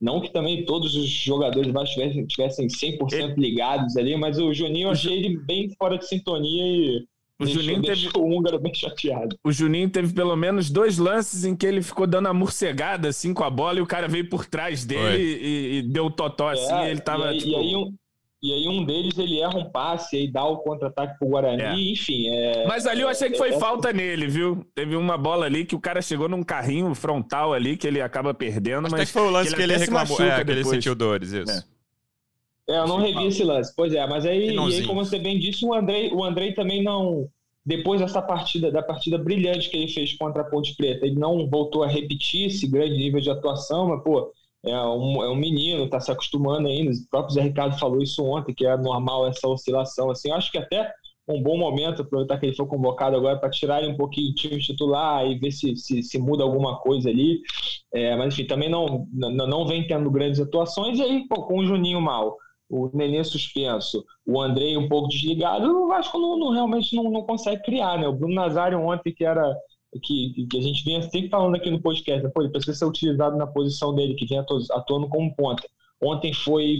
não 0.00 0.20
que 0.20 0.32
também 0.32 0.64
todos 0.64 0.96
os 0.96 1.08
jogadores 1.08 1.72
mais 1.72 1.90
tivessem, 1.90 2.26
tivessem 2.26 2.66
100% 2.66 3.36
ligados 3.36 3.96
ali, 3.96 4.16
mas 4.16 4.38
o 4.38 4.52
Juninho 4.52 4.88
eu 4.88 4.92
achei 4.92 5.16
ele 5.16 5.38
bem 5.38 5.70
fora 5.78 5.96
de 5.96 6.06
sintonia 6.06 6.62
e 6.62 7.06
o 7.40 7.44
deixou, 7.44 7.62
Juninho 7.62 7.82
teve 7.82 8.10
o 8.16 8.24
húngaro 8.24 8.58
bem 8.60 8.72
chateado. 8.72 9.36
O 9.42 9.50
Juninho 9.50 9.90
teve 9.90 10.12
pelo 10.12 10.36
menos 10.36 10.70
dois 10.70 10.98
lances 10.98 11.44
em 11.44 11.56
que 11.56 11.66
ele 11.66 11.82
ficou 11.82 12.06
dando 12.06 12.28
a 12.28 12.34
morcegada 12.34 13.08
assim 13.08 13.34
com 13.34 13.42
a 13.42 13.50
bola 13.50 13.78
e 13.78 13.82
o 13.82 13.86
cara 13.86 14.06
veio 14.06 14.28
por 14.28 14.46
trás 14.46 14.84
dele 14.84 15.22
e, 15.22 15.78
e, 15.78 15.82
deu 15.82 16.06
o 16.06 16.10
totó 16.10 16.48
assim, 16.48 16.72
é, 16.72 16.90
ele 16.90 17.00
tava 17.00 17.26
e 17.26 17.28
aí, 17.28 17.38
tipo... 17.38 17.50
e 17.50 17.56
aí 17.56 17.76
um, 17.76 17.94
e 18.40 18.52
aí 18.52 18.68
um 18.68 18.84
deles 18.84 19.18
ele 19.18 19.40
erra 19.40 19.56
um 19.56 19.70
passe 19.70 20.22
e 20.22 20.30
dá 20.30 20.44
o 20.44 20.58
contra-ataque 20.58 21.18
pro 21.18 21.28
Guarani, 21.28 21.62
é. 21.88 21.92
enfim. 21.92 22.28
É, 22.28 22.66
Mas 22.68 22.86
ali 22.86 23.00
eu 23.00 23.08
achei 23.08 23.30
que 23.30 23.38
foi 23.38 23.54
é, 23.54 23.58
falta 23.58 23.92
nele, 23.92 24.28
viu? 24.28 24.64
Teve 24.74 24.94
uma 24.96 25.16
bola 25.16 25.46
ali 25.46 25.64
que 25.64 25.74
o 25.74 25.80
cara 25.80 26.02
chegou 26.02 26.28
num 26.28 26.42
carrinho 26.42 26.94
frontal 26.94 27.54
ali 27.54 27.76
que 27.76 27.86
ele 27.86 28.00
acaba 28.02 28.34
perdendo, 28.34 28.82
mas. 28.82 28.92
Até 28.92 29.06
que 29.06 29.12
foi 29.12 29.22
o 29.22 29.30
lance 29.30 29.54
que 29.54 29.62
ele, 29.62 29.72
que 29.72 29.72
ele 29.72 29.84
reclamou, 29.86 30.22
é, 30.22 30.44
que 30.44 30.50
ele 30.50 30.64
sentiu 30.64 30.94
dores, 30.94 31.32
isso. 31.32 31.73
É. 32.68 32.78
Eu 32.78 32.86
não 32.86 32.98
revi 32.98 33.26
esse 33.26 33.44
lance. 33.44 33.72
Pois 33.76 33.92
é, 33.92 34.06
mas 34.06 34.24
aí, 34.24 34.58
aí, 34.58 34.86
como 34.86 35.04
você 35.04 35.18
bem 35.18 35.38
disse, 35.38 35.64
o 35.64 35.74
Andrei, 35.74 36.10
o 36.12 36.24
Andrei 36.24 36.52
também 36.52 36.82
não. 36.82 37.28
Depois 37.66 38.00
dessa 38.00 38.20
partida, 38.20 38.70
da 38.70 38.82
partida 38.82 39.16
brilhante 39.16 39.70
que 39.70 39.76
ele 39.76 39.88
fez 39.88 40.12
contra 40.14 40.42
a 40.42 40.44
Ponte 40.44 40.76
Preta, 40.76 41.06
ele 41.06 41.18
não 41.18 41.48
voltou 41.48 41.82
a 41.82 41.86
repetir 41.88 42.48
esse 42.48 42.66
grande 42.66 42.96
nível 42.96 43.20
de 43.20 43.30
atuação, 43.30 43.88
mas, 43.88 44.02
pô, 44.02 44.30
é 44.66 44.78
um, 44.80 45.22
é 45.22 45.30
um 45.30 45.36
menino, 45.36 45.84
está 45.84 45.98
se 45.98 46.10
acostumando 46.10 46.68
ainda. 46.68 46.90
O 46.90 47.10
próprio 47.10 47.34
Zé 47.34 47.42
Ricardo 47.42 47.78
falou 47.78 48.02
isso 48.02 48.22
ontem, 48.22 48.54
que 48.54 48.66
é 48.66 48.76
normal 48.76 49.26
essa 49.26 49.48
oscilação. 49.48 50.10
Assim, 50.10 50.28
eu 50.28 50.34
acho 50.34 50.52
que 50.52 50.58
até 50.58 50.92
um 51.26 51.42
bom 51.42 51.56
momento, 51.56 52.02
aproveitar 52.02 52.38
que 52.38 52.46
ele 52.46 52.56
foi 52.56 52.66
convocado 52.66 53.16
agora 53.16 53.38
para 53.38 53.50
tirar 53.50 53.82
ele 53.82 53.92
um 53.92 53.96
pouquinho 53.96 54.28
do 54.28 54.34
time 54.34 54.58
titular 54.60 55.26
e 55.26 55.38
ver 55.38 55.50
se, 55.52 55.74
se, 55.76 56.02
se 56.02 56.18
muda 56.18 56.42
alguma 56.42 56.78
coisa 56.78 57.08
ali. 57.08 57.40
É, 57.92 58.14
mas 58.16 58.34
enfim, 58.34 58.46
também 58.46 58.68
não, 58.68 59.06
não, 59.12 59.30
não 59.30 59.66
vem 59.66 59.86
tendo 59.86 60.10
grandes 60.10 60.40
atuações. 60.40 60.98
E 60.98 61.02
aí, 61.02 61.26
pô, 61.26 61.42
com 61.44 61.58
o 61.58 61.66
Juninho 61.66 62.00
mal, 62.00 62.36
o 62.68 62.90
Nenê 62.94 63.22
suspenso, 63.24 64.04
o 64.26 64.40
Andrei 64.40 64.76
um 64.76 64.88
pouco 64.88 65.08
desligado, 65.08 65.66
o 65.66 65.88
Vasco 65.88 66.18
não, 66.18 66.38
não 66.38 66.50
realmente 66.50 66.94
não, 66.96 67.10
não 67.10 67.22
consegue 67.22 67.62
criar, 67.62 67.98
né? 67.98 68.08
O 68.08 68.12
Bruno 68.12 68.34
Nazário 68.34 68.80
ontem, 68.80 69.12
que 69.12 69.24
era 69.24 69.54
que, 70.02 70.46
que, 70.50 70.58
a 70.58 70.62
gente 70.62 70.84
vinha 70.84 71.02
sempre 71.02 71.28
falando 71.28 71.54
aqui 71.54 71.70
no 71.70 71.80
podcast, 71.80 72.24
né? 72.24 72.30
pô, 72.34 72.42
ele 72.42 72.50
precisa 72.50 72.76
ser 72.76 72.84
utilizado 72.84 73.36
na 73.36 73.46
posição 73.46 73.94
dele, 73.94 74.14
que 74.14 74.26
vem 74.26 74.38
atuando 74.38 75.08
como 75.08 75.34
ponta. 75.36 75.62
Ontem 76.02 76.32
foi 76.32 76.78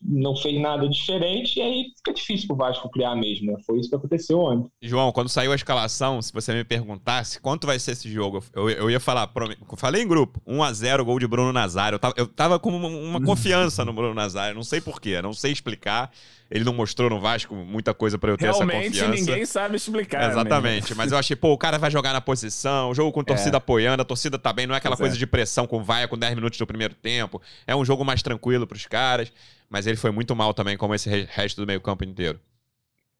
não 0.00 0.36
fez 0.36 0.60
nada 0.60 0.88
diferente, 0.88 1.58
e 1.58 1.62
aí 1.62 1.86
fica 1.96 2.12
difícil 2.12 2.46
pro 2.46 2.56
Vasco 2.56 2.88
criar 2.90 3.14
mesmo, 3.16 3.52
né? 3.52 3.58
Foi 3.64 3.78
isso 3.78 3.88
que 3.88 3.94
aconteceu 3.94 4.38
ontem. 4.38 4.70
João, 4.82 5.10
quando 5.10 5.28
saiu 5.28 5.52
a 5.52 5.54
escalação, 5.54 6.20
se 6.20 6.32
você 6.32 6.52
me 6.52 6.64
perguntasse 6.64 7.40
quanto 7.40 7.66
vai 7.66 7.78
ser 7.78 7.92
esse 7.92 8.10
jogo, 8.10 8.44
eu, 8.54 8.68
eu 8.70 8.90
ia 8.90 9.00
falar, 9.00 9.30
falei 9.76 10.02
em 10.02 10.08
grupo, 10.08 10.40
1x0, 10.46 11.02
gol 11.02 11.18
de 11.18 11.26
Bruno 11.26 11.52
Nazário. 11.52 11.96
Eu 11.96 12.00
tava, 12.00 12.14
eu 12.16 12.26
tava 12.26 12.58
com 12.58 12.70
uma, 12.70 12.88
uma 12.88 13.22
confiança 13.22 13.84
no 13.84 13.92
Bruno 13.92 14.14
Nazário, 14.14 14.54
não 14.54 14.62
sei 14.62 14.80
porquê, 14.80 15.20
não 15.22 15.32
sei 15.32 15.52
explicar. 15.52 16.10
Ele 16.48 16.62
não 16.62 16.72
mostrou 16.72 17.10
no 17.10 17.18
Vasco 17.18 17.56
muita 17.56 17.92
coisa 17.92 18.16
para 18.18 18.30
eu 18.30 18.36
ter 18.36 18.44
Realmente, 18.44 18.70
essa 18.70 18.76
confiança. 18.76 19.00
Realmente, 19.00 19.26
ninguém 19.26 19.46
sabe 19.46 19.76
explicar. 19.76 20.30
Exatamente, 20.30 20.94
mas 20.94 21.10
eu 21.10 21.18
achei, 21.18 21.34
pô, 21.34 21.52
o 21.52 21.58
cara 21.58 21.76
vai 21.76 21.90
jogar 21.90 22.12
na 22.12 22.20
posição, 22.20 22.94
jogo 22.94 23.10
com 23.10 23.24
torcida 23.24 23.56
é. 23.56 23.58
apoiando, 23.58 24.02
a 24.02 24.04
torcida 24.04 24.38
tá 24.38 24.52
bem, 24.52 24.64
não 24.64 24.74
é 24.74 24.78
aquela 24.78 24.96
pois 24.96 25.08
coisa 25.08 25.16
é. 25.16 25.18
de 25.18 25.26
pressão 25.26 25.66
com 25.66 25.82
vaia 25.82 26.06
com 26.06 26.16
10 26.16 26.36
minutos 26.36 26.56
do 26.56 26.66
primeiro 26.66 26.94
tempo. 26.94 27.42
É 27.66 27.74
um 27.74 27.84
jogo 27.84 28.04
mais 28.04 28.22
tranquilo 28.22 28.64
pros 28.64 28.86
caras 28.86 29.32
mas 29.68 29.86
ele 29.86 29.96
foi 29.96 30.10
muito 30.10 30.34
mal 30.34 30.54
também, 30.54 30.76
como 30.76 30.94
esse 30.94 31.08
resto 31.28 31.60
do 31.60 31.66
meio-campo 31.66 32.04
inteiro. 32.04 32.40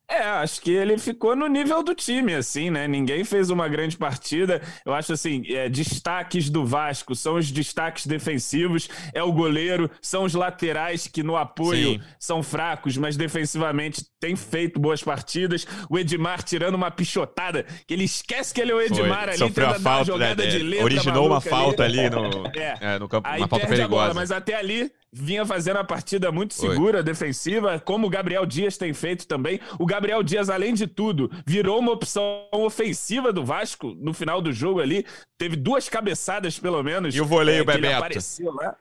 É, 0.08 0.20
acho 0.20 0.60
que 0.60 0.70
ele 0.70 0.96
ficou 0.98 1.34
no 1.34 1.48
nível 1.48 1.82
do 1.82 1.92
time, 1.92 2.32
assim, 2.34 2.70
né? 2.70 2.86
Ninguém 2.86 3.24
fez 3.24 3.50
uma 3.50 3.66
grande 3.66 3.96
partida. 3.96 4.62
Eu 4.84 4.94
acho 4.94 5.12
assim, 5.12 5.42
é, 5.48 5.68
destaques 5.68 6.48
do 6.48 6.64
Vasco 6.64 7.14
são 7.16 7.34
os 7.34 7.50
destaques 7.50 8.06
defensivos, 8.06 8.88
é 9.12 9.20
o 9.20 9.32
goleiro, 9.32 9.90
são 10.00 10.22
os 10.22 10.32
laterais 10.32 11.08
que 11.08 11.24
no 11.24 11.36
apoio 11.36 11.94
Sim. 11.94 12.00
são 12.20 12.40
fracos, 12.40 12.96
mas 12.96 13.16
defensivamente 13.16 14.06
tem 14.20 14.36
feito 14.36 14.78
boas 14.78 15.02
partidas. 15.02 15.66
O 15.90 15.98
Edmar 15.98 16.40
tirando 16.44 16.76
uma 16.76 16.90
pichotada, 16.90 17.64
que 17.84 17.92
ele 17.92 18.04
esquece 18.04 18.54
que 18.54 18.60
ele 18.60 18.70
é 18.70 18.74
o 18.76 18.80
Edmar 18.80 19.24
Foi. 19.24 19.28
ali, 19.30 19.38
Sofreu 19.38 19.66
tenta 19.66 19.78
a 19.78 19.80
falta, 19.80 20.04
jogada 20.04 20.44
é, 20.44 20.46
de 20.46 20.58
letra 20.58 20.84
Originou 20.84 21.26
uma 21.26 21.40
falta 21.40 21.82
ali, 21.82 21.98
ali 21.98 22.10
no, 22.10 22.46
é. 22.54 22.78
é. 22.80 22.98
no 23.00 23.08
campo, 23.08 23.28
Aí 23.28 23.40
uma 23.40 23.48
falta 23.48 23.66
perigosa. 23.66 23.88
Bola, 23.88 24.14
mas 24.14 24.30
até 24.30 24.54
ali 24.54 24.88
vinha 25.18 25.46
fazendo 25.46 25.78
a 25.78 25.84
partida 25.84 26.30
muito 26.30 26.54
segura, 26.54 26.98
Foi. 26.98 27.02
defensiva, 27.02 27.80
como 27.80 28.06
o 28.06 28.10
Gabriel 28.10 28.44
Dias 28.44 28.76
tem 28.76 28.92
feito 28.92 29.26
também. 29.26 29.58
O 29.78 29.86
Gabriel 29.86 30.22
Dias, 30.22 30.50
além 30.50 30.74
de 30.74 30.86
tudo, 30.86 31.30
virou 31.46 31.78
uma 31.78 31.92
opção 31.92 32.46
ofensiva 32.52 33.32
do 33.32 33.44
Vasco 33.44 33.94
no 33.98 34.12
final 34.12 34.42
do 34.42 34.52
jogo 34.52 34.80
ali. 34.80 35.04
Teve 35.38 35.56
duas 35.56 35.88
cabeçadas, 35.88 36.58
pelo 36.58 36.82
menos. 36.82 37.14
E 37.14 37.20
o 37.20 37.24
voleio, 37.24 37.62
é, 37.62 37.64
Bebeto? 37.64 37.96
apareceu 37.96 38.52
lá. 38.52 38.76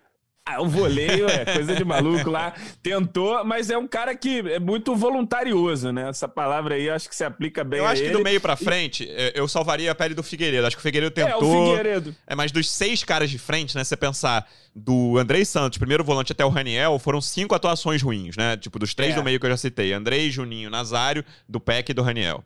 Ah, 0.48 0.62
o 0.62 0.68
voleio 0.68 1.28
é 1.28 1.44
coisa 1.44 1.74
de 1.74 1.84
maluco 1.84 2.30
lá. 2.30 2.54
Tentou, 2.84 3.44
mas 3.44 3.72
é 3.72 3.78
um 3.78 3.88
cara 3.88 4.14
que 4.14 4.40
é 4.48 4.60
muito 4.60 4.96
voluntarioso, 4.96 5.92
né? 5.92 6.10
Essa 6.10 6.28
palavra 6.28 6.76
aí 6.76 6.88
acho 6.88 7.10
que 7.10 7.16
se 7.16 7.24
aplica 7.24 7.64
bem 7.64 7.80
Eu 7.80 7.88
acho 7.88 8.04
que 8.04 8.12
do 8.12 8.22
meio 8.22 8.40
pra 8.40 8.56
frente, 8.56 9.06
e... 9.06 9.32
eu 9.34 9.48
salvaria 9.48 9.92
a 9.92 9.96
pele 9.96 10.14
do 10.14 10.22
Figueiredo. 10.22 10.68
Acho 10.68 10.76
que 10.76 10.82
o 10.82 10.84
Figueiredo 10.84 11.12
tentou. 11.12 11.52
É, 11.52 11.58
o 11.58 11.66
Figueiredo. 11.70 12.16
É, 12.28 12.36
mas 12.36 12.52
dos 12.52 12.70
seis 12.70 13.04
caras 13.04 13.32
de 13.32 13.40
frente, 13.40 13.76
né? 13.76 13.84
Você 13.84 13.98
pensar 13.98 14.48
do 14.76 15.18
Andrei 15.18 15.44
Santos, 15.44 15.80
primeiro 15.80 16.04
volante 16.04 16.32
até 16.32 16.46
o 16.46 16.50
Raniel, 16.50 17.00
foram 17.00 17.20
cinco 17.22 17.56
atuações 17.56 18.04
ruins, 18.04 18.38
né? 18.38 18.56
Tipo, 18.56 18.78
dos 18.78 18.94
três 18.94 19.14
é. 19.14 19.16
do 19.16 19.24
meio 19.24 19.40
que 19.40 19.48
eu 19.48 19.50
já 19.50 19.58
citei: 19.58 19.94
Andrei, 19.94 20.30
Juninho, 20.30 20.70
Nazário, 20.70 21.26
do 21.50 21.60
PEC 21.60 21.90
e 21.90 21.94
do 21.96 22.04
Raniel. 22.04 22.44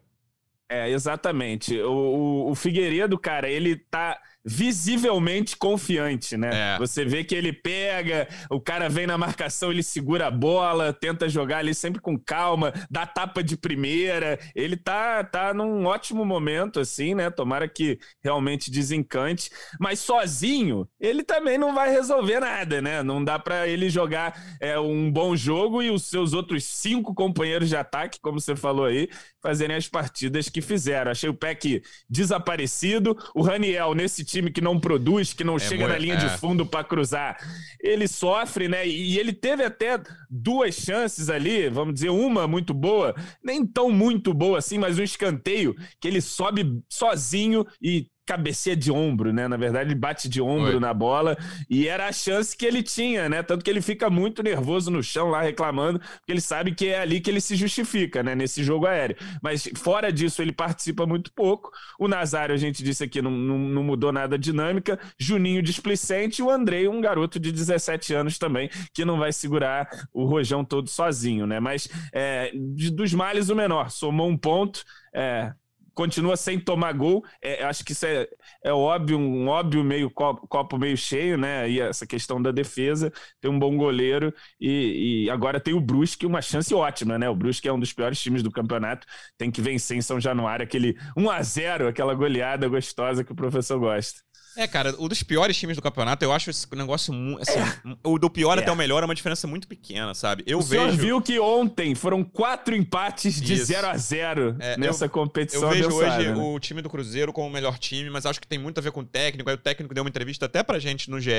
É, 0.69 0.89
exatamente. 0.89 1.77
O, 1.81 1.91
o, 1.91 2.51
o 2.51 2.55
Figueiredo, 2.55 3.17
cara, 3.17 3.49
ele 3.49 3.75
tá 3.75 4.17
visivelmente 4.45 5.57
confiante, 5.57 6.37
né? 6.37 6.75
É. 6.75 6.77
Você 6.77 7.03
vê 7.03 7.23
que 7.23 7.35
ele 7.35 7.51
pega, 7.51 8.27
o 8.49 8.59
cara 8.59 8.89
vem 8.89 9.05
na 9.05 9.17
marcação, 9.17 9.71
ele 9.71 9.83
segura 9.83 10.27
a 10.27 10.31
bola, 10.31 10.93
tenta 10.93 11.27
jogar 11.27 11.59
ali 11.59 11.73
sempre 11.73 12.01
com 12.01 12.17
calma, 12.17 12.73
dá 12.89 13.05
tapa 13.05 13.43
de 13.43 13.57
primeira. 13.57 14.39
Ele 14.55 14.77
tá, 14.77 15.23
tá 15.23 15.53
num 15.53 15.85
ótimo 15.85 16.23
momento, 16.23 16.79
assim, 16.79 17.13
né? 17.13 17.29
Tomara 17.29 17.67
que 17.67 17.99
realmente 18.23 18.71
desencante. 18.71 19.49
Mas 19.79 19.99
sozinho, 19.99 20.87
ele 20.99 21.23
também 21.23 21.57
não 21.57 21.73
vai 21.73 21.91
resolver 21.91 22.39
nada, 22.39 22.81
né? 22.81 23.03
Não 23.03 23.23
dá 23.23 23.37
para 23.37 23.67
ele 23.67 23.89
jogar 23.89 24.39
é, 24.61 24.79
um 24.79 25.11
bom 25.11 25.35
jogo 25.35 25.81
e 25.81 25.89
os 25.91 26.09
seus 26.09 26.33
outros 26.33 26.63
cinco 26.63 27.13
companheiros 27.13 27.69
de 27.69 27.75
ataque, 27.75 28.19
como 28.21 28.39
você 28.39 28.55
falou 28.55 28.85
aí, 28.85 29.09
fazerem 29.41 29.75
as 29.75 29.87
partidas 29.87 30.49
que 30.49 30.61
fizeram. 30.61 31.11
Achei 31.11 31.29
o 31.29 31.33
Peck 31.33 31.81
desaparecido, 32.09 33.17
o 33.35 33.41
Raniel 33.41 33.93
nesse 33.93 34.23
time 34.29 34.51
que 34.51 34.61
não 34.61 34.79
produz, 34.79 35.33
que 35.33 35.43
não 35.43 35.55
é 35.55 35.59
chega 35.59 35.83
muito, 35.83 35.93
na 35.93 35.97
linha 35.97 36.15
é. 36.15 36.17
de 36.17 36.37
fundo 36.37 36.65
para 36.65 36.83
cruzar, 36.83 37.37
ele 37.81 38.07
sofre, 38.07 38.67
né? 38.67 38.87
E 38.87 39.17
ele 39.17 39.33
teve 39.33 39.63
até 39.63 39.99
duas 40.29 40.75
chances 40.75 41.29
ali, 41.29 41.69
vamos 41.69 41.93
dizer, 41.93 42.09
uma 42.09 42.47
muito 42.47 42.73
boa, 42.73 43.15
nem 43.43 43.65
tão 43.65 43.89
muito 43.91 44.33
boa 44.33 44.59
assim, 44.59 44.77
mas 44.77 44.99
um 44.99 45.03
escanteio 45.03 45.75
que 45.99 46.07
ele 46.07 46.21
sobe 46.21 46.81
sozinho 46.89 47.65
e 47.81 48.07
cabeceia 48.29 48.75
de 48.75 48.91
ombro, 48.91 49.33
né? 49.33 49.47
Na 49.47 49.57
verdade, 49.57 49.87
ele 49.87 49.95
bate 49.95 50.29
de 50.29 50.39
ombro 50.39 50.75
Oi. 50.75 50.79
na 50.79 50.93
bola 50.93 51.35
e 51.67 51.87
era 51.87 52.07
a 52.07 52.11
chance 52.11 52.55
que 52.55 52.63
ele 52.63 52.83
tinha, 52.83 53.27
né? 53.27 53.41
Tanto 53.41 53.65
que 53.65 53.71
ele 53.71 53.81
fica 53.81 54.07
muito 54.07 54.43
nervoso 54.43 54.91
no 54.91 55.01
chão 55.01 55.29
lá 55.29 55.41
reclamando, 55.41 55.97
porque 55.97 56.31
ele 56.31 56.39
sabe 56.39 56.75
que 56.75 56.89
é 56.89 56.99
ali 56.99 57.19
que 57.19 57.31
ele 57.31 57.41
se 57.41 57.55
justifica, 57.55 58.21
né? 58.21 58.35
Nesse 58.35 58.63
jogo 58.63 58.85
aéreo. 58.85 59.15
Mas 59.41 59.67
fora 59.75 60.13
disso, 60.13 60.43
ele 60.43 60.51
participa 60.51 61.07
muito 61.07 61.33
pouco. 61.33 61.71
O 61.97 62.07
Nazário, 62.07 62.53
a 62.53 62.57
gente 62.57 62.83
disse 62.83 63.03
aqui, 63.03 63.19
não, 63.19 63.31
não, 63.31 63.57
não 63.57 63.83
mudou 63.83 64.11
nada 64.11 64.35
a 64.35 64.39
dinâmica. 64.39 64.99
Juninho 65.17 65.63
displicente 65.63 66.39
e 66.39 66.43
o 66.43 66.51
Andrei, 66.51 66.87
um 66.87 67.01
garoto 67.01 67.39
de 67.39 67.51
17 67.51 68.13
anos 68.13 68.37
também, 68.37 68.69
que 68.93 69.03
não 69.03 69.17
vai 69.17 69.33
segurar 69.33 69.89
o 70.13 70.25
rojão 70.25 70.63
todo 70.63 70.87
sozinho, 70.87 71.47
né? 71.47 71.59
Mas 71.59 71.89
é, 72.13 72.51
dos 72.93 73.11
males 73.11 73.49
o 73.49 73.55
menor, 73.55 73.89
somou 73.89 74.29
um 74.29 74.37
ponto. 74.37 74.83
É, 75.15 75.51
continua 75.99 76.37
sem 76.37 76.57
tomar 76.57 76.93
gol. 76.93 77.25
É, 77.41 77.65
acho 77.65 77.83
que 77.83 77.91
isso 77.91 78.05
é, 78.05 78.25
é 78.63 78.71
óbvio, 78.71 79.19
um 79.19 79.49
óbvio 79.49 79.83
meio 79.83 80.09
copo, 80.09 80.47
copo, 80.47 80.77
meio 80.77 80.95
cheio, 80.95 81.37
né? 81.37 81.69
E 81.69 81.81
essa 81.81 82.07
questão 82.07 82.41
da 82.41 82.51
defesa, 82.51 83.11
tem 83.41 83.51
um 83.51 83.59
bom 83.59 83.75
goleiro 83.75 84.33
e, 84.61 85.25
e, 85.25 85.29
agora 85.29 85.59
tem 85.59 85.73
o 85.73 85.81
Brusque, 85.81 86.25
uma 86.25 86.41
chance 86.41 86.73
ótima, 86.73 87.19
né? 87.19 87.29
O 87.29 87.35
Brusque 87.35 87.67
é 87.67 87.73
um 87.73 87.79
dos 87.79 87.91
piores 87.91 88.17
times 88.21 88.41
do 88.41 88.49
campeonato, 88.49 89.05
tem 89.37 89.51
que 89.51 89.61
vencer 89.61 89.97
em 89.97 90.01
São 90.01 90.21
Januário 90.21 90.63
aquele 90.63 90.97
1 91.17 91.29
a 91.29 91.41
0, 91.43 91.87
aquela 91.89 92.13
goleada 92.13 92.69
gostosa 92.69 93.21
que 93.21 93.33
o 93.33 93.35
professor 93.35 93.77
gosta. 93.77 94.21
É, 94.59 94.67
cara, 94.67 94.93
o 94.97 95.07
dos 95.07 95.23
piores 95.23 95.55
times 95.55 95.77
do 95.77 95.81
campeonato, 95.81 96.25
eu 96.25 96.33
acho 96.33 96.49
esse 96.49 96.67
negócio. 96.75 97.13
Assim, 97.39 97.61
é. 97.61 97.95
O 98.03 98.19
do 98.19 98.29
pior 98.29 98.57
é. 98.57 98.61
até 98.61 98.69
o 98.69 98.75
melhor 98.75 99.01
é 99.01 99.05
uma 99.05 99.15
diferença 99.15 99.47
muito 99.47 99.65
pequena, 99.69 100.13
sabe? 100.13 100.43
Eu 100.45 100.59
o 100.59 100.61
vejo. 100.61 100.85
Você 100.85 100.97
viu 100.97 101.21
que 101.21 101.39
ontem 101.39 101.95
foram 101.95 102.25
quatro 102.25 102.75
empates 102.75 103.39
de 103.39 103.55
0 103.55 103.87
a 103.87 103.95
0 103.95 104.57
é, 104.59 104.77
nessa 104.77 105.05
eu, 105.05 105.09
competição. 105.09 105.63
Eu 105.63 105.69
vejo 105.69 105.95
hoje 105.95 106.27
né? 106.27 106.35
o 106.35 106.59
time 106.59 106.81
do 106.81 106.89
Cruzeiro 106.89 107.31
como 107.31 107.47
o 107.47 107.49
melhor 107.49 107.79
time, 107.79 108.09
mas 108.09 108.25
acho 108.25 108.41
que 108.41 108.47
tem 108.47 108.59
muito 108.59 108.79
a 108.79 108.81
ver 108.81 108.91
com 108.91 108.99
o 108.99 109.05
técnico. 109.05 109.49
Aí 109.49 109.55
o 109.55 109.59
técnico 109.59 109.93
deu 109.93 110.03
uma 110.03 110.09
entrevista 110.09 110.45
até 110.45 110.61
pra 110.61 110.77
gente 110.77 111.09
no 111.09 111.21
GE 111.21 111.31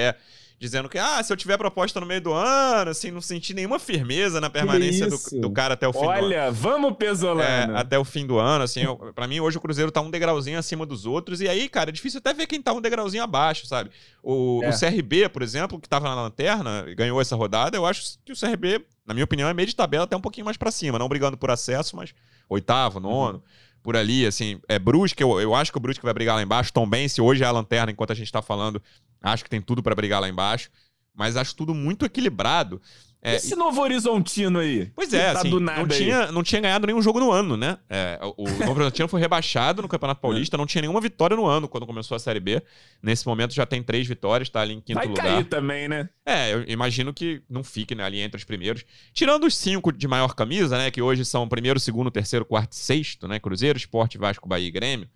dizendo 0.60 0.90
que, 0.90 0.98
ah, 0.98 1.22
se 1.22 1.32
eu 1.32 1.36
tiver 1.38 1.56
proposta 1.56 1.98
no 2.00 2.06
meio 2.06 2.20
do 2.20 2.34
ano, 2.34 2.90
assim, 2.90 3.10
não 3.10 3.22
senti 3.22 3.54
nenhuma 3.54 3.78
firmeza 3.78 4.42
na 4.42 4.50
permanência 4.50 5.06
do, 5.08 5.18
do, 5.40 5.50
cara 5.50 5.72
até 5.72 5.88
o 5.88 5.92
fim 5.92 6.00
Olha, 6.00 6.20
do 6.20 6.26
ano. 6.26 6.26
Olha, 6.26 6.50
vamos 6.50 6.96
pesolando. 6.98 7.72
É, 7.72 7.80
até 7.80 7.98
o 7.98 8.04
fim 8.04 8.26
do 8.26 8.38
ano, 8.38 8.64
assim, 8.64 8.82
eu, 8.82 8.94
pra 9.14 9.26
mim 9.26 9.40
hoje 9.40 9.56
o 9.56 9.60
Cruzeiro 9.60 9.90
tá 9.90 10.02
um 10.02 10.10
degrauzinho 10.10 10.58
acima 10.58 10.84
dos 10.84 11.06
outros, 11.06 11.40
e 11.40 11.48
aí, 11.48 11.66
cara, 11.66 11.88
é 11.88 11.92
difícil 11.92 12.18
até 12.18 12.34
ver 12.34 12.46
quem 12.46 12.60
tá 12.60 12.74
um 12.74 12.80
degrauzinho 12.80 13.09
abaixo, 13.18 13.66
sabe? 13.66 13.90
O, 14.22 14.60
é. 14.62 14.68
o 14.68 14.78
CRB, 14.78 15.28
por 15.28 15.42
exemplo, 15.42 15.80
que 15.80 15.88
tava 15.88 16.08
na 16.08 16.14
lanterna, 16.14 16.84
ganhou 16.94 17.20
essa 17.20 17.34
rodada, 17.34 17.76
eu 17.76 17.86
acho 17.86 18.18
que 18.24 18.32
o 18.32 18.38
CRB, 18.38 18.84
na 19.06 19.14
minha 19.14 19.24
opinião, 19.24 19.48
é 19.48 19.54
meio 19.54 19.66
de 19.66 19.74
tabela 19.74 20.04
até 20.04 20.16
um 20.16 20.20
pouquinho 20.20 20.44
mais 20.44 20.56
para 20.56 20.70
cima, 20.70 20.98
não 20.98 21.08
brigando 21.08 21.36
por 21.36 21.50
acesso, 21.50 21.96
mas 21.96 22.14
oitavo, 22.48 23.00
nono. 23.00 23.38
Uhum 23.38 23.42
por 23.82 23.96
ali, 23.96 24.26
assim, 24.26 24.60
é 24.68 24.78
Brusque, 24.78 25.22
eu, 25.22 25.40
eu 25.40 25.54
acho 25.54 25.72
que 25.72 25.78
o 25.78 25.80
Brusque 25.80 26.04
vai 26.04 26.12
brigar 26.12 26.36
lá 26.36 26.42
embaixo, 26.42 26.70
Tom 26.70 26.86
se 27.08 27.18
hoje 27.18 27.42
é 27.42 27.46
a 27.46 27.50
lanterna, 27.50 27.90
enquanto 27.90 28.10
a 28.10 28.14
gente 28.14 28.30
tá 28.30 28.42
falando, 28.42 28.82
acho 29.22 29.42
que 29.42 29.48
tem 29.48 29.62
tudo 29.62 29.82
para 29.82 29.94
brigar 29.94 30.20
lá 30.20 30.28
embaixo 30.28 30.70
mas 31.14 31.36
acho 31.36 31.54
tudo 31.54 31.74
muito 31.74 32.04
equilibrado. 32.04 32.80
É, 33.22 33.36
Esse 33.36 33.54
Novo 33.54 33.82
Horizontino 33.82 34.60
aí. 34.60 34.90
Pois 34.94 35.12
é, 35.12 35.32
tá 35.32 35.40
assim, 35.40 35.50
não, 35.60 35.86
tinha, 35.86 36.32
não 36.32 36.42
tinha 36.42 36.60
ganhado 36.60 36.86
nenhum 36.86 37.02
jogo 37.02 37.20
no 37.20 37.30
ano, 37.30 37.54
né? 37.54 37.76
É, 37.88 38.18
o 38.22 38.44
Novo 38.44 38.72
Horizontino 38.72 39.08
foi 39.08 39.20
rebaixado 39.20 39.82
no 39.82 39.88
Campeonato 39.88 40.20
Paulista, 40.22 40.56
não 40.56 40.64
tinha 40.64 40.80
nenhuma 40.80 41.02
vitória 41.02 41.36
no 41.36 41.44
ano 41.44 41.68
quando 41.68 41.86
começou 41.86 42.14
a 42.16 42.18
Série 42.18 42.40
B. 42.40 42.62
Nesse 43.02 43.26
momento 43.26 43.52
já 43.52 43.66
tem 43.66 43.82
três 43.82 44.06
vitórias, 44.06 44.48
tá 44.48 44.62
ali 44.62 44.74
em 44.74 44.80
quinto 44.80 44.94
Vai 44.94 45.06
lugar. 45.06 45.22
Vai 45.22 45.32
cair 45.34 45.44
também, 45.44 45.86
né? 45.86 46.08
É, 46.24 46.54
eu 46.54 46.64
imagino 46.66 47.12
que 47.12 47.42
não 47.48 47.62
fique 47.62 47.94
né, 47.94 48.04
ali 48.04 48.20
entre 48.20 48.38
os 48.38 48.44
primeiros. 48.44 48.84
Tirando 49.12 49.46
os 49.46 49.54
cinco 49.54 49.92
de 49.92 50.08
maior 50.08 50.34
camisa, 50.34 50.78
né? 50.78 50.90
Que 50.90 51.02
hoje 51.02 51.22
são 51.24 51.46
primeiro, 51.46 51.78
segundo, 51.78 52.10
terceiro, 52.10 52.46
quarto 52.46 52.72
e 52.72 52.76
sexto, 52.76 53.28
né? 53.28 53.38
Cruzeiro, 53.38 53.76
Esporte, 53.76 54.16
Vasco, 54.16 54.48
Bahia 54.48 54.68
e 54.68 54.70
Grêmio. 54.70 55.08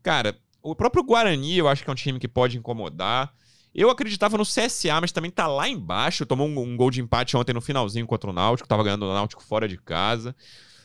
Cara, 0.00 0.36
o 0.62 0.76
próprio 0.76 1.02
Guarani 1.02 1.58
eu 1.58 1.66
acho 1.66 1.82
que 1.82 1.90
é 1.90 1.92
um 1.92 1.96
time 1.96 2.20
que 2.20 2.28
pode 2.28 2.56
incomodar. 2.56 3.34
Eu 3.74 3.88
acreditava 3.88 4.36
no 4.36 4.44
CSA, 4.44 5.00
mas 5.00 5.12
também 5.12 5.30
tá 5.30 5.46
lá 5.46 5.68
embaixo. 5.68 6.26
Tomou 6.26 6.46
um, 6.46 6.58
um 6.58 6.76
gol 6.76 6.90
de 6.90 7.00
empate 7.00 7.36
ontem 7.36 7.52
no 7.52 7.60
finalzinho 7.60 8.06
contra 8.06 8.28
o 8.28 8.32
Náutico. 8.32 8.68
Tava 8.68 8.84
ganhando 8.84 9.06
o 9.06 9.14
Náutico 9.14 9.42
fora 9.42 9.66
de 9.66 9.78
casa. 9.78 10.34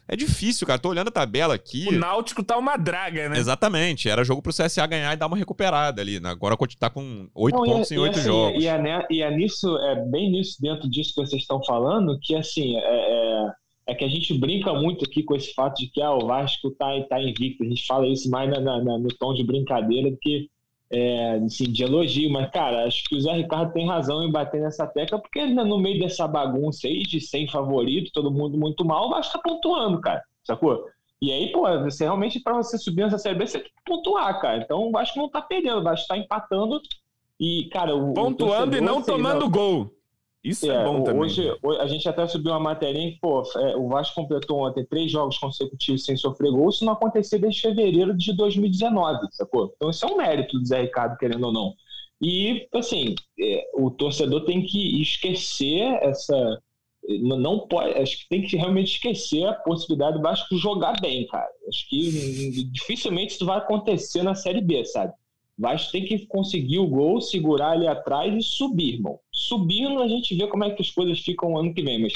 É 0.07 0.15
difícil, 0.15 0.65
cara. 0.65 0.79
Tô 0.79 0.89
olhando 0.89 1.09
a 1.09 1.11
tabela 1.11 1.53
aqui. 1.53 1.89
O 1.89 1.91
Náutico 1.91 2.41
tá 2.41 2.57
uma 2.57 2.77
draga, 2.77 3.27
né? 3.27 3.37
Exatamente. 3.37 4.07
Era 4.07 4.23
jogo 4.23 4.41
pro 4.41 4.53
CSA 4.53 4.87
ganhar 4.87 5.13
e 5.13 5.17
dar 5.17 5.27
uma 5.27 5.35
recuperada 5.35 6.01
ali. 6.01 6.19
Né? 6.19 6.29
Agora 6.29 6.55
tá 6.79 6.89
com 6.89 7.27
oito 7.35 7.61
pontos 7.61 7.91
e, 7.91 7.95
em 7.95 7.97
oito 7.97 8.17
assim, 8.17 8.27
jogos. 8.27 8.63
E 8.63 8.67
é, 8.67 9.07
e 9.11 9.21
é 9.21 9.35
nisso, 9.35 9.77
é 9.79 9.95
bem 10.05 10.31
nisso, 10.31 10.61
dentro 10.61 10.89
disso 10.89 11.13
que 11.13 11.21
vocês 11.21 11.41
estão 11.41 11.61
falando, 11.65 12.17
que 12.21 12.33
assim, 12.35 12.77
é, 12.77 12.79
é, 12.79 13.51
é, 13.89 13.95
que 13.95 14.05
a 14.05 14.09
gente 14.09 14.33
brinca 14.33 14.73
muito 14.73 15.03
aqui 15.03 15.23
com 15.23 15.35
esse 15.35 15.53
fato 15.53 15.75
de 15.75 15.91
que 15.91 16.01
ah, 16.01 16.13
o 16.13 16.25
Vasco 16.25 16.71
tá, 16.71 16.87
tá 17.09 17.21
invicto. 17.21 17.65
A 17.65 17.67
gente 17.67 17.85
fala 17.85 18.07
isso 18.07 18.29
mais 18.29 18.49
na, 18.49 18.61
na, 18.61 18.97
no 18.97 19.09
tom 19.19 19.33
de 19.33 19.43
brincadeira 19.43 20.09
do 20.09 20.17
que 20.17 20.49
é, 20.91 21.35
assim, 21.45 21.65
de 21.65 21.83
elogio, 21.83 22.31
mas, 22.31 22.49
cara, 22.51 22.85
acho 22.85 23.03
que 23.05 23.15
o 23.15 23.21
Zé 23.21 23.33
Ricardo 23.33 23.73
tem 23.73 23.87
razão 23.87 24.23
em 24.23 24.31
bater 24.31 24.61
nessa 24.61 24.87
tecla, 24.87 25.19
porque 25.19 25.39
ele, 25.39 25.53
no 25.53 25.79
meio 25.79 25.99
dessa 25.99 26.27
bagunça 26.27 26.87
aí 26.87 27.03
de 27.03 27.19
sem 27.19 27.47
favorito, 27.47 28.11
todo 28.13 28.31
mundo 28.31 28.57
muito 28.57 28.85
mal, 28.85 29.07
o 29.07 29.09
Vasco 29.09 29.33
tá 29.33 29.39
pontuando, 29.39 29.99
cara, 29.99 30.23
sacou? 30.43 30.85
E 31.21 31.31
aí, 31.31 31.51
pô, 31.51 31.63
você 31.79 32.03
realmente, 32.03 32.39
para 32.39 32.55
você 32.55 32.77
subir 32.77 33.01
nessa 33.01 33.17
Série 33.17 33.35
B, 33.35 33.47
você 33.47 33.59
tem 33.59 33.69
que 33.69 33.83
pontuar, 33.85 34.39
cara. 34.39 34.61
Então 34.61 34.87
o 34.87 34.91
Vasco 34.91 35.17
não 35.17 35.29
tá 35.29 35.41
perdendo, 35.41 35.79
o 35.79 35.83
Vasco 35.83 36.07
tá 36.07 36.17
empatando 36.17 36.79
e, 37.39 37.67
cara. 37.71 37.95
O, 37.95 38.13
Pontuando 38.13 38.75
o 38.75 38.77
e 38.77 38.81
não 38.81 39.01
tomando 39.01 39.41
não... 39.41 39.49
gol. 39.49 39.96
Isso 40.49 40.71
é, 40.71 40.75
é 40.75 40.83
bom 40.83 41.03
também. 41.03 41.21
Hoje, 41.21 41.57
hoje, 41.61 41.79
a 41.79 41.87
gente 41.87 42.07
até 42.07 42.27
subiu 42.27 42.51
uma 42.51 42.59
matéria 42.59 42.99
que, 42.99 43.19
pô, 43.19 43.43
é, 43.57 43.75
o 43.75 43.87
Vasco 43.87 44.15
completou 44.15 44.65
ontem 44.67 44.85
três 44.85 45.11
jogos 45.11 45.37
consecutivos 45.37 46.05
sem 46.05 46.15
sofrer 46.15 46.51
gol. 46.51 46.69
Isso 46.69 46.85
não 46.85 46.93
aconteceu 46.93 47.39
desde 47.39 47.61
fevereiro 47.61 48.15
de 48.15 48.35
2019, 48.35 49.27
sacou? 49.31 49.73
Então 49.75 49.89
isso 49.89 50.05
é 50.05 50.09
um 50.09 50.17
mérito 50.17 50.57
do 50.57 50.65
Zé 50.65 50.81
Ricardo, 50.81 51.17
querendo 51.17 51.45
ou 51.45 51.51
não. 51.51 51.73
E, 52.21 52.67
assim, 52.73 53.15
é, 53.39 53.69
o 53.75 53.91
torcedor 53.91 54.45
tem 54.45 54.65
que 54.65 55.01
esquecer 55.01 55.99
essa, 56.01 56.61
não 57.07 57.67
pode, 57.67 57.97
acho 57.97 58.19
que 58.19 58.29
tem 58.29 58.41
que 58.41 58.57
realmente 58.57 58.95
esquecer 58.95 59.45
a 59.45 59.53
possibilidade 59.53 60.17
do 60.17 60.23
Vasco 60.23 60.57
jogar 60.57 60.99
bem, 60.99 61.25
cara. 61.27 61.47
Acho 61.67 61.87
que 61.89 62.63
dificilmente 62.71 63.33
isso 63.33 63.45
vai 63.45 63.57
acontecer 63.57 64.23
na 64.23 64.35
Série 64.35 64.61
B, 64.61 64.83
sabe? 64.85 65.13
Vasco 65.57 65.91
tem 65.91 66.05
que 66.05 66.25
conseguir 66.27 66.79
o 66.79 66.87
gol, 66.87 67.19
segurar 67.19 67.71
ali 67.71 67.87
atrás 67.87 68.33
e 68.33 68.41
subir, 68.41 68.95
irmão. 68.95 69.19
Subindo, 69.31 70.01
a 70.03 70.07
gente 70.07 70.35
vê 70.35 70.47
como 70.47 70.63
é 70.63 70.69
que 70.71 70.81
as 70.81 70.91
coisas 70.91 71.19
ficam 71.19 71.57
ano 71.57 71.73
que 71.73 71.81
vem, 71.81 72.01
mas 72.01 72.13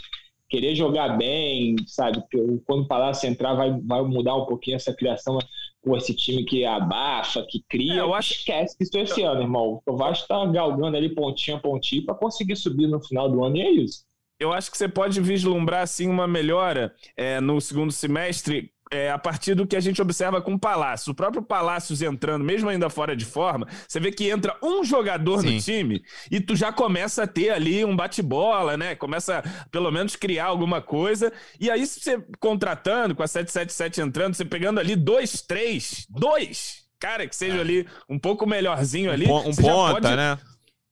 querer 0.47 0.75
jogar 0.75 1.17
bem, 1.17 1.75
sabe? 1.87 2.21
Quando 2.65 2.83
o 2.83 2.87
Palácio 2.87 3.27
entrar, 3.27 3.53
vai, 3.55 3.71
vai 3.81 4.03
mudar 4.03 4.35
um 4.35 4.45
pouquinho 4.45 4.75
essa 4.75 4.93
criação 4.93 5.39
com 5.81 5.97
esse 5.97 6.13
time 6.13 6.43
que 6.43 6.65
abafa, 6.65 7.43
que 7.49 7.63
cria. 7.67 7.95
É, 7.95 7.99
eu 8.01 8.13
acho... 8.13 8.33
Esquece 8.33 8.75
isso 8.79 8.97
esse 8.97 9.23
ano, 9.23 9.41
irmão. 9.41 9.81
O 9.87 9.97
Vasco 9.97 10.27
tá 10.27 10.45
galgando 10.45 10.95
ali 10.95 11.09
pontinha 11.09 11.57
a 11.57 11.59
pontinha 11.59 12.03
para 12.05 12.15
conseguir 12.15 12.55
subir 12.57 12.87
no 12.87 13.01
final 13.01 13.31
do 13.31 13.43
ano 13.43 13.57
e 13.57 13.61
é 13.61 13.71
isso. 13.71 14.03
Eu 14.39 14.51
acho 14.51 14.69
que 14.69 14.77
você 14.77 14.89
pode 14.89 15.21
vislumbrar, 15.21 15.83
assim, 15.83 16.09
uma 16.09 16.27
melhora 16.27 16.93
é, 17.15 17.39
no 17.39 17.61
segundo 17.61 17.91
semestre 17.91 18.71
é, 18.91 19.09
a 19.09 19.17
partir 19.17 19.55
do 19.55 19.65
que 19.65 19.75
a 19.75 19.79
gente 19.79 20.01
observa 20.01 20.41
com 20.41 20.53
o 20.53 20.59
Palácio. 20.59 21.11
O 21.11 21.15
próprio 21.15 21.41
Palácios 21.41 22.01
entrando, 22.01 22.43
mesmo 22.43 22.69
ainda 22.69 22.89
fora 22.89 23.15
de 23.15 23.25
forma, 23.25 23.65
você 23.87 23.99
vê 23.99 24.11
que 24.11 24.29
entra 24.29 24.55
um 24.61 24.83
jogador 24.83 25.39
Sim. 25.41 25.55
no 25.55 25.61
time 25.61 26.03
e 26.29 26.41
tu 26.41 26.55
já 26.55 26.73
começa 26.73 27.23
a 27.23 27.27
ter 27.27 27.51
ali 27.51 27.85
um 27.85 27.95
bate-bola, 27.95 28.75
né? 28.75 28.93
Começa 28.93 29.41
pelo 29.71 29.89
menos 29.89 30.17
criar 30.17 30.45
alguma 30.45 30.81
coisa. 30.81 31.31
E 31.59 31.71
aí, 31.71 31.85
se 31.85 32.01
você 32.01 32.21
contratando, 32.39 33.15
com 33.15 33.23
a 33.23 33.27
777 33.27 34.01
entrando, 34.01 34.35
você 34.35 34.43
pegando 34.43 34.79
ali 34.79 34.95
dois, 34.95 35.41
três, 35.41 36.05
dois, 36.09 36.83
cara, 36.99 37.25
que 37.25 37.35
seja 37.35 37.57
é. 37.57 37.61
ali 37.61 37.87
um 38.09 38.19
pouco 38.19 38.45
melhorzinho 38.45 39.09
ali. 39.09 39.25
Um, 39.25 39.49
um 39.49 39.55
ponta, 39.55 40.01
pode... 40.01 40.15
né? 40.15 40.37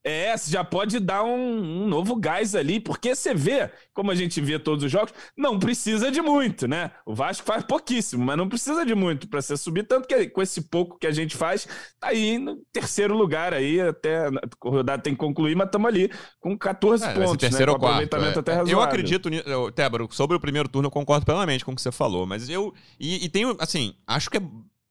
É, 0.04 0.36
você 0.36 0.52
já 0.52 0.64
pode 0.64 0.98
dar 1.00 1.24
um, 1.24 1.84
um, 1.84 1.88
novo 1.88 2.16
gás 2.16 2.56
ali, 2.56 2.80
porque 2.80 3.14
você 3.14 3.34
vê, 3.34 3.70
como 3.94 4.12
a 4.12 4.16
gente 4.16 4.40
vê 4.40 4.58
todos 4.58 4.86
os 4.86 4.92
jogos, 4.92 5.14
não 5.36 5.60
precisa 5.60 6.10
de 6.10 6.22
muito, 6.22 6.68
né? 6.68 6.92
O 7.06 7.14
Vasco 7.14 7.46
faz 7.46 7.64
pouquíssimo, 7.64 8.24
mas 8.24 8.38
não 8.38 8.48
precisa 8.48 8.86
de 8.86 8.96
muito 8.96 9.28
para 9.28 9.42
você 9.42 9.58
subir, 9.58 9.84
tanto 9.84 10.08
que 10.08 10.30
com 10.30 10.42
esse 10.42 10.62
pouco 10.70 10.98
que 10.98 11.06
a 11.06 11.12
gente 11.12 11.36
faz, 11.36 11.68
tá 12.00 12.08
aí 12.08 12.38
no 12.38 12.56
terceiro 12.72 13.16
lugar 13.16 13.54
aí, 13.54 13.82
até 13.82 14.28
a 14.28 14.32
rodada 14.64 15.04
tem 15.04 15.14
que 15.14 15.20
concluir, 15.20 15.56
mas 15.56 15.68
estamos 15.68 15.88
ali 15.90 16.10
com 16.40 16.58
14 16.58 17.04
é, 17.04 17.14
pontos, 17.14 17.38
terceiro 17.38 17.74
né? 17.74 17.80
Com 17.80 17.86
aproveitamento 17.86 18.38
é. 18.38 18.40
até 18.40 18.52
razoável. 18.54 18.78
Eu 18.78 18.82
acredito, 18.82 19.30
Tébaro, 19.76 20.08
sobre 20.12 20.38
o 20.38 20.40
primeiro 20.40 20.70
turno 20.70 20.88
eu 20.88 20.92
concordo 20.92 21.26
plenamente 21.26 21.66
com 21.66 21.74
o 21.74 21.76
que 21.76 21.82
você 21.82 21.92
falou, 21.92 22.26
mas 22.26 22.50
eu, 22.50 22.74
e, 22.98 23.26
e 23.26 23.30
tenho, 23.30 23.56
assim, 23.60 23.94
acho 24.08 24.30
que 24.30 24.38
é 24.38 24.42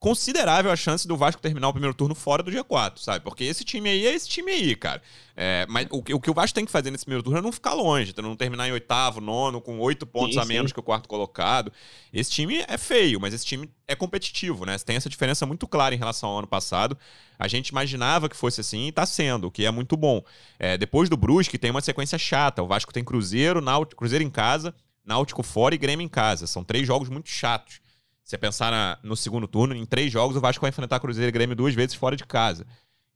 considerável 0.00 0.70
a 0.70 0.76
chance 0.76 1.08
do 1.08 1.16
Vasco 1.16 1.42
terminar 1.42 1.68
o 1.68 1.72
primeiro 1.72 1.94
turno 1.94 2.14
fora 2.14 2.40
do 2.40 2.52
G4, 2.52 2.98
sabe? 2.98 3.24
Porque 3.24 3.42
esse 3.42 3.64
time 3.64 3.88
aí 3.88 4.06
é 4.06 4.14
esse 4.14 4.28
time 4.28 4.52
aí, 4.52 4.76
cara. 4.76 5.02
É, 5.36 5.66
mas 5.68 5.88
o, 5.90 5.98
o, 5.98 6.20
que 6.20 6.30
o 6.30 6.34
Vasco 6.34 6.54
tem 6.54 6.64
que 6.64 6.70
fazer 6.70 6.92
nesse 6.92 7.04
primeiro 7.04 7.22
turno 7.22 7.38
é 7.38 7.42
não 7.42 7.50
ficar 7.50 7.74
longe, 7.74 8.12
tá? 8.12 8.22
não 8.22 8.36
terminar 8.36 8.68
em 8.68 8.72
oitavo, 8.72 9.20
nono, 9.20 9.60
com 9.60 9.78
oito 9.80 10.06
pontos 10.06 10.34
sim, 10.34 10.40
a 10.40 10.44
menos 10.44 10.70
sim. 10.70 10.74
que 10.74 10.80
o 10.80 10.84
quarto 10.84 11.08
colocado. 11.08 11.72
Esse 12.12 12.30
time 12.30 12.64
é 12.68 12.78
feio, 12.78 13.20
mas 13.20 13.34
esse 13.34 13.44
time 13.44 13.68
é 13.88 13.96
competitivo, 13.96 14.64
né? 14.64 14.78
Tem 14.78 14.94
essa 14.94 15.08
diferença 15.08 15.44
muito 15.44 15.66
clara 15.66 15.94
em 15.94 15.98
relação 15.98 16.28
ao 16.28 16.38
ano 16.38 16.48
passado. 16.48 16.96
A 17.36 17.48
gente 17.48 17.68
imaginava 17.68 18.28
que 18.28 18.36
fosse 18.36 18.60
assim 18.60 18.86
e 18.86 18.92
tá 18.92 19.04
sendo, 19.04 19.48
o 19.48 19.50
que 19.50 19.64
é 19.64 19.70
muito 19.70 19.96
bom. 19.96 20.22
É, 20.60 20.78
depois 20.78 21.08
do 21.08 21.16
Brusque 21.16 21.58
tem 21.58 21.72
uma 21.72 21.80
sequência 21.80 22.18
chata. 22.18 22.62
O 22.62 22.68
Vasco 22.68 22.92
tem 22.92 23.02
Cruzeiro, 23.02 23.60
Náutico, 23.60 23.98
Cruzeiro 23.98 24.24
em 24.24 24.30
casa, 24.30 24.72
Náutico 25.04 25.42
fora 25.42 25.74
e 25.74 25.78
Grêmio 25.78 26.04
em 26.04 26.08
casa. 26.08 26.46
São 26.46 26.62
três 26.62 26.86
jogos 26.86 27.08
muito 27.08 27.28
chatos. 27.28 27.80
Você 28.28 28.36
pensar 28.36 28.70
na, 28.70 28.98
no 29.02 29.16
segundo 29.16 29.48
turno, 29.48 29.74
em 29.74 29.86
três 29.86 30.12
jogos, 30.12 30.36
o 30.36 30.40
Vasco 30.40 30.60
vai 30.60 30.68
enfrentar 30.68 31.00
Cruzeiro 31.00 31.30
e 31.30 31.32
Grêmio 31.32 31.56
duas 31.56 31.74
vezes 31.74 31.94
fora 31.94 32.14
de 32.14 32.26
casa. 32.26 32.66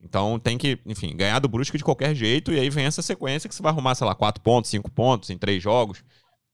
Então 0.00 0.38
tem 0.38 0.56
que, 0.56 0.78
enfim, 0.86 1.14
ganhar 1.14 1.38
do 1.38 1.48
Brusque 1.48 1.76
de 1.76 1.84
qualquer 1.84 2.14
jeito, 2.14 2.50
e 2.50 2.58
aí 2.58 2.70
vem 2.70 2.86
essa 2.86 3.02
sequência 3.02 3.46
que 3.46 3.54
você 3.54 3.62
vai 3.62 3.70
arrumar, 3.70 3.94
sei 3.94 4.06
lá, 4.06 4.14
quatro 4.14 4.42
pontos, 4.42 4.70
cinco 4.70 4.90
pontos 4.90 5.28
em 5.28 5.36
três 5.36 5.62
jogos, 5.62 6.02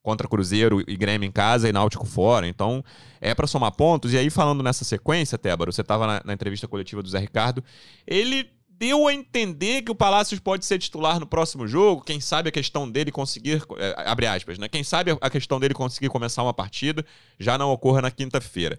contra 0.03 0.27
Cruzeiro 0.27 0.83
e 0.89 0.97
Grêmio 0.97 1.25
em 1.25 1.31
casa 1.31 1.69
e 1.69 1.73
Náutico 1.73 2.05
fora. 2.05 2.49
Então 2.49 2.85
é 3.21 3.33
para 3.33 3.47
somar 3.47 3.71
pontos. 3.71 4.13
E 4.13 4.19
aí, 4.19 4.29
falando 4.29 4.61
nessa 4.61 4.85
sequência, 4.85 5.39
Tébaro, 5.39 5.73
você 5.73 5.83
estava 5.83 6.05
na, 6.09 6.23
na 6.25 6.33
entrevista 6.33 6.67
coletiva 6.67 7.01
do 7.01 7.09
Zé 7.09 7.21
Ricardo, 7.21 7.63
ele 8.05 8.51
deu 8.79 9.09
a 9.09 9.13
entender 9.13 9.83
que 9.83 9.91
o 9.91 9.95
Palácios 9.95 10.39
pode 10.39 10.65
ser 10.65 10.79
titular 10.79 11.19
no 11.19 11.27
próximo 11.27 11.67
jogo. 11.67 12.03
Quem 12.03 12.21
sabe 12.21 12.49
a 12.49 12.53
questão 12.53 12.89
dele 12.89 13.11
conseguir. 13.11 13.63
É, 13.77 13.95
abre 14.07 14.27
aspas, 14.27 14.59
né? 14.59 14.69
Quem 14.69 14.85
sabe 14.85 15.17
a 15.21 15.31
questão 15.31 15.59
dele 15.59 15.75
conseguir 15.75 16.09
começar 16.09 16.43
uma 16.43 16.55
partida 16.55 17.05
já 17.39 17.59
não 17.59 17.73
ocorra 17.73 18.01
na 18.03 18.11
quinta-feira. 18.11 18.79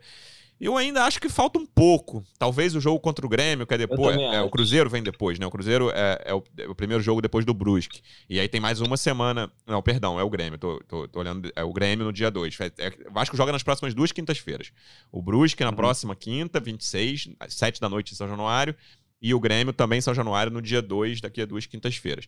Eu 0.59 0.75
ainda 0.75 1.05
acho 1.05 1.21
que 1.21 1.29
falta 1.29 1.57
um 1.57 1.65
pouco. 1.65 2.21
Talvez 2.37 2.75
o 2.75 2.81
jogo 2.81 2.99
contra 2.99 3.25
o 3.25 3.29
Grêmio, 3.29 3.65
que 3.65 3.73
é 3.73 3.77
depois. 3.77 4.17
É, 4.17 4.41
o 4.41 4.49
Cruzeiro 4.49 4.89
vem 4.89 5.01
depois, 5.01 5.39
né? 5.39 5.45
O 5.45 5.51
Cruzeiro 5.51 5.89
é, 5.89 6.21
é, 6.25 6.33
o, 6.33 6.43
é, 6.57 6.67
o, 6.67 6.75
primeiro 6.75 7.01
jogo 7.01 7.21
depois 7.21 7.45
do 7.45 7.53
Brusque. 7.53 8.01
E 8.29 8.39
aí 8.41 8.47
tem 8.49 8.59
mais 8.59 8.81
uma 8.81 8.97
semana. 8.97 9.49
Não, 9.65 9.81
perdão, 9.81 10.19
é 10.19 10.23
o 10.23 10.29
Grêmio. 10.29 10.59
Tô, 10.59 10.81
tô, 10.85 11.07
tô 11.07 11.19
olhando. 11.19 11.49
É 11.55 11.63
o 11.63 11.71
Grêmio 11.71 12.05
no 12.05 12.11
dia 12.11 12.29
2. 12.29 12.57
É, 12.77 12.91
Vasco 13.09 13.37
joga 13.37 13.53
nas 13.53 13.63
próximas 13.63 13.93
duas 13.93 14.11
quintas-feiras. 14.11 14.73
O 15.13 15.21
Brusque 15.21 15.63
na 15.63 15.69
uhum. 15.69 15.77
próxima 15.77 16.13
quinta, 16.13 16.59
26, 16.59 17.29
às 17.39 17.53
7 17.53 17.79
da 17.79 17.87
noite 17.87 18.11
em 18.13 18.17
São 18.17 18.27
Januário 18.27 18.75
e 19.21 19.33
o 19.33 19.39
Grêmio 19.39 19.73
também 19.73 19.99
em 19.99 20.01
São 20.01 20.13
Januário 20.13 20.51
no 20.51 20.61
dia 20.61 20.81
2, 20.81 21.21
daqui 21.21 21.41
a 21.41 21.45
duas 21.45 21.65
quintas-feiras. 21.65 22.27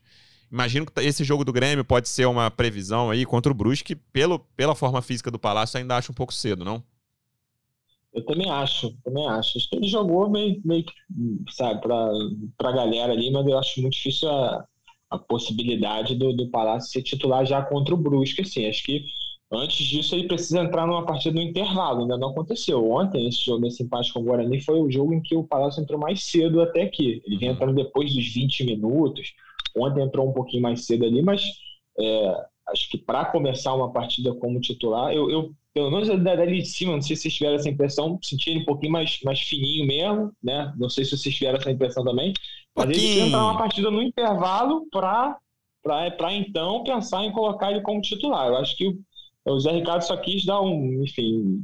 Imagino 0.52 0.86
que 0.86 1.00
esse 1.02 1.24
jogo 1.24 1.46
do 1.46 1.54
Grêmio 1.54 1.86
pode 1.86 2.10
ser 2.10 2.26
uma 2.26 2.52
previsão 2.52 3.10
aí 3.10 3.26
contra 3.26 3.52
o 3.52 3.56
Brusque, 3.56 3.96
pelo, 3.96 4.40
pela 4.40 4.76
forma 4.76 5.02
física 5.02 5.32
do 5.32 5.40
Palácio, 5.40 5.80
ainda 5.80 5.96
acho 5.96 6.12
um 6.12 6.16
pouco 6.16 6.34
cedo, 6.34 6.66
não? 6.66 6.84
Eu 8.14 8.26
também 8.26 8.50
acho, 8.50 8.94
também 9.04 9.26
acho. 9.30 9.58
Acho 9.58 9.70
que 9.70 9.76
ele 9.78 9.88
jogou 9.88 10.30
meio, 10.30 10.62
meio 10.66 10.84
sabe, 11.52 11.80
pra, 11.82 12.10
pra 12.58 12.74
galera 12.74 13.14
ali, 13.14 13.32
mas 13.32 13.48
eu 13.48 13.58
acho 13.58 13.82
muito 13.82 13.94
difícil 13.94 14.30
a, 14.30 14.66
a 15.10 15.18
possibilidade 15.18 16.16
do, 16.16 16.34
do 16.34 16.50
Palácio 16.50 16.92
ser 16.92 17.04
titular 17.04 17.46
já 17.46 17.62
contra 17.62 17.94
o 17.94 17.98
Brusque, 17.98 18.42
assim. 18.42 18.68
Acho 18.68 18.84
que 18.84 19.06
Antes 19.54 19.86
disso, 19.86 20.16
ele 20.16 20.28
precisa 20.28 20.62
entrar 20.62 20.88
numa 20.88 21.06
partida 21.06 21.36
no 21.36 21.42
intervalo, 21.42 22.04
ainda 22.04 22.18
não 22.18 22.30
aconteceu. 22.30 22.90
Ontem, 22.90 23.28
esse 23.28 23.46
jogo, 23.46 23.68
esse 23.68 23.84
empate 23.84 24.14
com 24.14 24.22
o 24.22 24.24
Guarani, 24.24 24.62
foi 24.62 24.80
o 24.80 24.90
jogo 24.90 25.14
em 25.14 25.22
que 25.22 25.36
o 25.36 25.44
Palácio 25.44 25.82
entrou 25.82 26.00
mais 26.00 26.24
cedo 26.24 26.62
até 26.62 26.84
aqui. 26.84 27.22
Ele 27.26 27.38
vinha 27.38 27.52
entrando 27.52 27.76
depois 27.76 28.14
dos 28.14 28.34
20 28.34 28.64
minutos. 28.64 29.34
Ontem 29.76 30.04
entrou 30.04 30.30
um 30.30 30.32
pouquinho 30.32 30.64
mais 30.64 30.86
cedo 30.86 31.06
ali, 31.06 31.22
mas 31.22 31.44
é, 32.00 32.46
acho 32.70 32.90
que 32.90 32.98
para 32.98 33.26
começar 33.26 33.74
uma 33.74 33.92
partida 33.92 34.34
como 34.36 34.60
titular, 34.62 35.14
eu, 35.14 35.30
eu 35.30 35.52
pelo 35.74 35.92
menos 35.92 36.08
dali 36.08 36.62
de 36.62 36.68
cima, 36.68 36.94
não 36.94 37.02
sei 37.02 37.16
se 37.16 37.24
vocês 37.24 37.34
tiveram 37.34 37.56
essa 37.56 37.70
impressão, 37.70 38.20
senti 38.22 38.50
ele 38.50 38.62
um 38.62 38.66
pouquinho 38.66 38.92
mais, 38.92 39.20
mais 39.24 39.40
fininho 39.40 39.86
mesmo, 39.86 40.32
né? 40.44 40.74
Não 40.78 40.90
sei 40.90 41.06
se 41.06 41.18
vocês 41.18 41.34
tiveram 41.34 41.58
essa 41.58 41.72
impressão 41.72 42.04
também. 42.04 42.34
Mas 42.76 42.86
ele 42.86 42.94
precisa 42.94 43.26
entrar 43.26 43.40
numa 43.42 43.58
partida 43.58 43.92
no 43.92 44.02
intervalo 44.02 44.88
para 44.92 45.38
para 45.84 46.32
então 46.36 46.84
pensar 46.84 47.26
em 47.26 47.32
colocar 47.32 47.72
ele 47.72 47.82
como 47.82 48.02
titular. 48.02 48.48
Eu 48.50 48.58
acho 48.58 48.78
que 48.78 49.00
o 49.46 49.60
Zé 49.60 49.72
Ricardo 49.72 50.04
só 50.04 50.16
quis 50.18 50.46
dar 50.46 50.62
um, 50.62 51.04
enfim, 51.04 51.64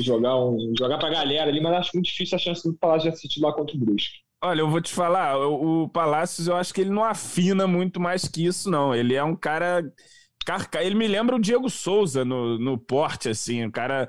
jogar 0.00 0.36
um, 0.38 0.72
jogar 0.78 0.98
pra 0.98 1.10
galera 1.10 1.50
ali, 1.50 1.60
mas 1.60 1.74
acho 1.74 1.90
muito 1.94 2.06
difícil 2.06 2.36
a 2.36 2.38
chance 2.38 2.62
do 2.62 2.74
Palácio 2.74 3.10
de 3.10 3.16
assistir 3.16 3.40
lá 3.40 3.52
contra 3.52 3.76
o 3.76 3.78
Brusque. 3.78 4.26
Olha, 4.42 4.60
eu 4.60 4.68
vou 4.68 4.80
te 4.80 4.92
falar, 4.92 5.38
o, 5.38 5.84
o 5.84 5.88
Palácios 5.88 6.46
eu 6.46 6.54
acho 6.54 6.72
que 6.72 6.82
ele 6.82 6.90
não 6.90 7.04
afina 7.04 7.66
muito 7.66 7.98
mais 7.98 8.28
que 8.28 8.44
isso, 8.44 8.70
não. 8.70 8.94
Ele 8.94 9.14
é 9.14 9.24
um 9.24 9.34
cara. 9.34 9.82
Carca... 10.44 10.82
Ele 10.82 10.94
me 10.94 11.08
lembra 11.08 11.34
o 11.34 11.40
Diego 11.40 11.68
Souza 11.68 12.24
no, 12.24 12.58
no 12.58 12.78
porte, 12.78 13.28
assim, 13.28 13.64
um 13.64 13.70
cara 13.70 14.08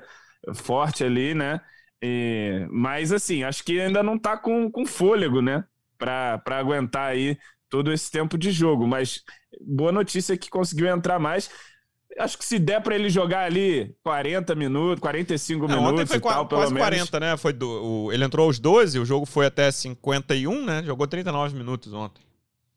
forte 0.54 1.02
ali, 1.02 1.34
né? 1.34 1.60
E... 2.00 2.66
Mas, 2.70 3.10
assim, 3.10 3.42
acho 3.42 3.64
que 3.64 3.80
ainda 3.80 4.02
não 4.02 4.18
tá 4.18 4.36
com, 4.36 4.70
com 4.70 4.86
fôlego, 4.86 5.42
né? 5.42 5.64
Pra, 5.96 6.38
pra 6.38 6.58
aguentar 6.58 7.10
aí 7.10 7.36
todo 7.68 7.92
esse 7.92 8.08
tempo 8.10 8.38
de 8.38 8.52
jogo. 8.52 8.86
Mas 8.86 9.24
boa 9.60 9.90
notícia 9.90 10.36
que 10.36 10.48
conseguiu 10.48 10.86
entrar 10.86 11.18
mais 11.18 11.50
acho 12.18 12.36
que 12.36 12.44
se 12.44 12.58
der 12.58 12.80
para 12.82 12.94
ele 12.94 13.08
jogar 13.08 13.44
ali 13.44 13.94
40 14.02 14.54
minutos, 14.54 15.00
45 15.00 15.64
é, 15.64 15.68
minutos. 15.68 15.92
Ontem 15.92 16.06
foi 16.06 16.20
tal, 16.20 16.46
quase 16.46 16.72
menos. 16.72 16.88
40, 16.88 17.20
né? 17.20 17.36
Foi 17.36 17.52
do, 17.52 17.68
o, 17.68 18.12
ele 18.12 18.24
entrou 18.24 18.46
aos 18.46 18.58
12, 18.58 18.98
o 18.98 19.04
jogo 19.04 19.24
foi 19.24 19.46
até 19.46 19.70
51, 19.70 20.64
né? 20.64 20.82
Jogou 20.84 21.06
39 21.06 21.56
minutos 21.56 21.92
ontem. 21.92 22.27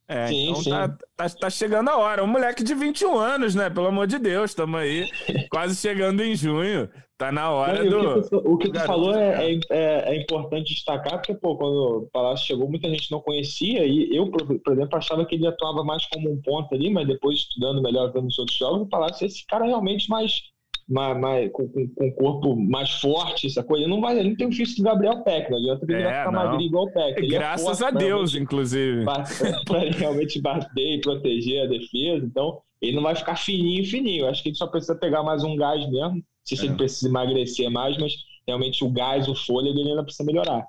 É, 0.07 0.27
sim, 0.27 0.49
então 0.49 0.61
sim. 0.61 0.69
Tá, 0.69 0.97
tá, 1.15 1.29
tá, 1.29 1.49
chegando 1.49 1.89
a 1.89 1.97
hora. 1.97 2.23
Um 2.23 2.27
moleque 2.27 2.63
de 2.63 2.73
21 2.73 3.17
anos, 3.17 3.55
né? 3.55 3.69
Pelo 3.69 3.87
amor 3.87 4.07
de 4.07 4.19
Deus, 4.19 4.51
estamos 4.51 4.79
aí 4.79 5.05
quase 5.49 5.75
chegando 5.75 6.21
em 6.21 6.35
junho. 6.35 6.89
Tá 7.17 7.31
na 7.31 7.51
hora 7.51 7.87
do. 7.87 7.99
O 7.99 8.23
que 8.23 8.29
tu, 8.29 8.37
o 8.37 8.57
que 8.57 8.71
tu 8.71 8.79
falou 8.79 9.15
é, 9.15 9.53
é, 9.53 9.59
é, 9.69 10.15
é, 10.15 10.21
importante 10.21 10.73
destacar, 10.73 11.19
porque, 11.19 11.35
pô, 11.35 11.55
quando 11.55 11.99
o 11.99 12.09
Palácio 12.11 12.47
chegou, 12.47 12.67
muita 12.67 12.89
gente 12.89 13.11
não 13.11 13.21
conhecia, 13.21 13.85
e 13.85 14.09
eu, 14.11 14.31
por, 14.31 14.43
por, 14.59 14.73
exemplo, 14.73 14.97
achava 14.97 15.23
que 15.23 15.35
ele 15.35 15.45
atuava 15.45 15.83
mais 15.83 16.03
como 16.07 16.31
um 16.31 16.41
ponto 16.41 16.73
ali, 16.73 16.89
mas 16.89 17.07
depois 17.07 17.37
estudando 17.37 17.79
melhor 17.79 18.11
vendo 18.11 18.25
os 18.25 18.39
outros 18.39 18.57
jogos, 18.57 18.81
o 18.81 18.89
Palácio 18.89 19.23
é 19.23 19.27
esse 19.27 19.45
cara 19.45 19.65
realmente 19.65 20.09
mais 20.09 20.41
mais, 20.87 21.19
mais, 21.19 21.51
com, 21.51 21.67
com, 21.67 21.87
com, 21.87 22.11
corpo 22.11 22.55
mais 22.55 22.91
forte, 22.99 23.47
essa 23.47 23.63
coisa. 23.63 23.83
Ele 23.83 23.91
não, 23.91 24.01
vai, 24.01 24.17
ele 24.17 24.29
não 24.29 24.35
tem 24.35 24.47
o 24.47 24.51
físico 24.51 24.81
do 24.81 24.85
Gabriel 24.85 25.23
Peck, 25.23 25.49
não 25.49 25.57
adianta 25.57 25.85
ele 25.85 26.01
é, 26.01 26.03
vai 26.03 26.17
ficar 26.19 26.31
magrinho 26.31 26.67
igual 26.67 26.85
o 26.85 26.91
Peck. 26.91 27.17
Ele 27.17 27.35
é 27.35 27.39
Graças 27.39 27.81
é 27.81 27.85
a 27.85 27.91
Deus, 27.91 28.35
inclusive. 28.35 29.05
Para 29.65 29.89
realmente 29.97 30.41
bater 30.41 30.95
e 30.95 31.01
proteger 31.01 31.63
a 31.63 31.67
defesa. 31.67 32.25
Então, 32.25 32.61
ele 32.81 32.95
não 32.95 33.03
vai 33.03 33.15
ficar 33.15 33.35
fininho, 33.35 33.85
fininho. 33.85 34.27
Acho 34.27 34.41
que 34.41 34.49
ele 34.49 34.55
só 34.55 34.67
precisa 34.67 34.95
pegar 34.95 35.23
mais 35.23 35.43
um 35.43 35.55
gás 35.55 35.79
mesmo. 35.89 36.15
Não 36.15 36.23
sei 36.43 36.57
se 36.57 36.65
é. 36.65 36.67
ele 36.67 36.75
precisa 36.75 37.07
emagrecer 37.07 37.69
mais, 37.69 37.97
mas 37.97 38.13
realmente 38.47 38.83
o 38.83 38.89
gás, 38.89 39.27
o 39.27 39.35
fôlego, 39.35 39.79
ele 39.79 39.89
ainda 39.89 40.03
precisa 40.03 40.23
melhorar. 40.23 40.65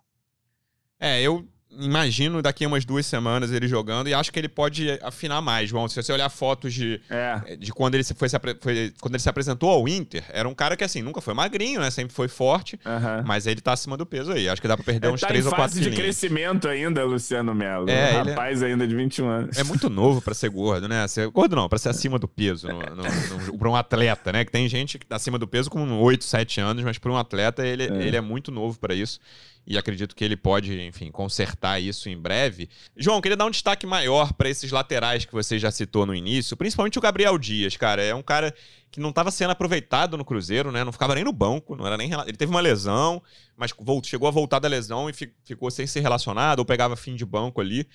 É, 1.00 1.20
eu 1.20 1.44
imagino 1.78 2.42
daqui 2.42 2.64
a 2.64 2.68
umas 2.68 2.84
duas 2.84 3.06
semanas 3.06 3.50
ele 3.52 3.66
jogando 3.66 4.08
e 4.08 4.14
acho 4.14 4.32
que 4.32 4.38
ele 4.38 4.48
pode 4.48 4.98
afinar 5.02 5.40
mais, 5.40 5.70
João. 5.70 5.88
Se 5.88 6.02
você 6.02 6.12
olhar 6.12 6.28
fotos 6.28 6.72
de, 6.72 7.00
é. 7.08 7.56
de 7.56 7.72
quando, 7.72 7.94
ele 7.94 8.04
se 8.04 8.14
foi, 8.14 8.28
foi, 8.60 8.92
quando 9.00 9.14
ele 9.14 9.22
se 9.22 9.28
apresentou 9.28 9.70
ao 9.70 9.88
Inter, 9.88 10.24
era 10.30 10.48
um 10.48 10.54
cara 10.54 10.76
que 10.76 10.84
assim, 10.84 11.02
nunca 11.02 11.20
foi 11.20 11.34
magrinho, 11.34 11.80
né? 11.80 11.90
Sempre 11.90 12.14
foi 12.14 12.28
forte, 12.28 12.78
uhum. 12.84 13.24
mas 13.26 13.46
ele 13.46 13.60
tá 13.60 13.72
acima 13.72 13.96
do 13.96 14.04
peso 14.04 14.32
aí. 14.32 14.48
Acho 14.48 14.60
que 14.60 14.68
dá 14.68 14.76
pra 14.76 14.84
perder 14.84 15.08
é, 15.08 15.10
uns 15.10 15.20
tá 15.20 15.28
3 15.28 15.46
ou 15.46 15.52
4 15.52 15.72
quilinhos. 15.72 15.94
de 15.94 16.02
crescimento 16.02 16.68
ainda, 16.68 17.04
Luciano 17.04 17.54
Melo. 17.54 17.88
É, 17.88 18.20
um 18.20 18.24
rapaz 18.24 18.62
é... 18.62 18.66
ainda 18.66 18.86
de 18.86 18.94
21 18.94 19.28
anos. 19.28 19.58
É 19.58 19.64
muito 19.64 19.88
novo 19.88 20.20
pra 20.20 20.34
ser 20.34 20.50
gordo, 20.50 20.88
né? 20.88 21.06
Ser, 21.08 21.28
gordo 21.28 21.56
não, 21.56 21.68
pra 21.68 21.78
ser 21.78 21.88
acima 21.88 22.18
do 22.18 22.28
peso. 22.28 22.68
No, 22.68 22.80
no, 22.80 23.46
no, 23.46 23.58
pra 23.58 23.70
um 23.70 23.76
atleta, 23.76 24.32
né? 24.32 24.44
Que 24.44 24.52
tem 24.52 24.68
gente 24.68 24.98
que 24.98 25.06
tá 25.06 25.16
acima 25.16 25.38
do 25.38 25.46
peso 25.46 25.70
com 25.70 26.00
8, 26.00 26.24
7 26.24 26.60
anos, 26.60 26.84
mas 26.84 26.98
pra 26.98 27.10
um 27.10 27.16
atleta 27.16 27.66
ele 27.66 27.84
é, 27.84 28.06
ele 28.06 28.16
é 28.16 28.20
muito 28.20 28.50
novo 28.50 28.78
para 28.78 28.94
isso 28.94 29.20
e 29.66 29.78
acredito 29.78 30.14
que 30.16 30.24
ele 30.24 30.36
pode, 30.36 30.80
enfim, 30.80 31.10
consertar 31.10 31.80
isso 31.80 32.08
em 32.08 32.18
breve. 32.18 32.68
João, 32.96 33.20
queria 33.20 33.36
dar 33.36 33.46
um 33.46 33.50
destaque 33.50 33.86
maior 33.86 34.32
para 34.32 34.48
esses 34.48 34.70
laterais 34.72 35.24
que 35.24 35.32
você 35.32 35.58
já 35.58 35.70
citou 35.70 36.04
no 36.04 36.14
início, 36.14 36.56
principalmente 36.56 36.98
o 36.98 37.02
Gabriel 37.02 37.38
Dias, 37.38 37.76
cara. 37.76 38.02
É 38.02 38.14
um 38.14 38.22
cara 38.22 38.52
que 38.90 39.00
não 39.00 39.10
estava 39.10 39.30
sendo 39.30 39.50
aproveitado 39.50 40.18
no 40.18 40.24
Cruzeiro, 40.24 40.72
né? 40.72 40.84
Não 40.84 40.92
ficava 40.92 41.14
nem 41.14 41.24
no 41.24 41.32
banco, 41.32 41.76
não 41.76 41.86
era 41.86 41.96
nem 41.96 42.10
ele 42.12 42.36
teve 42.36 42.50
uma 42.50 42.60
lesão, 42.60 43.22
mas 43.56 43.72
chegou 44.04 44.28
a 44.28 44.30
voltar 44.30 44.58
da 44.58 44.68
lesão 44.68 45.08
e 45.08 45.12
ficou 45.44 45.70
sem 45.70 45.86
ser 45.86 46.00
relacionado 46.00 46.58
ou 46.58 46.64
pegava 46.64 46.96
fim 46.96 47.14
de 47.14 47.24
banco 47.24 47.60
ali. 47.60 47.86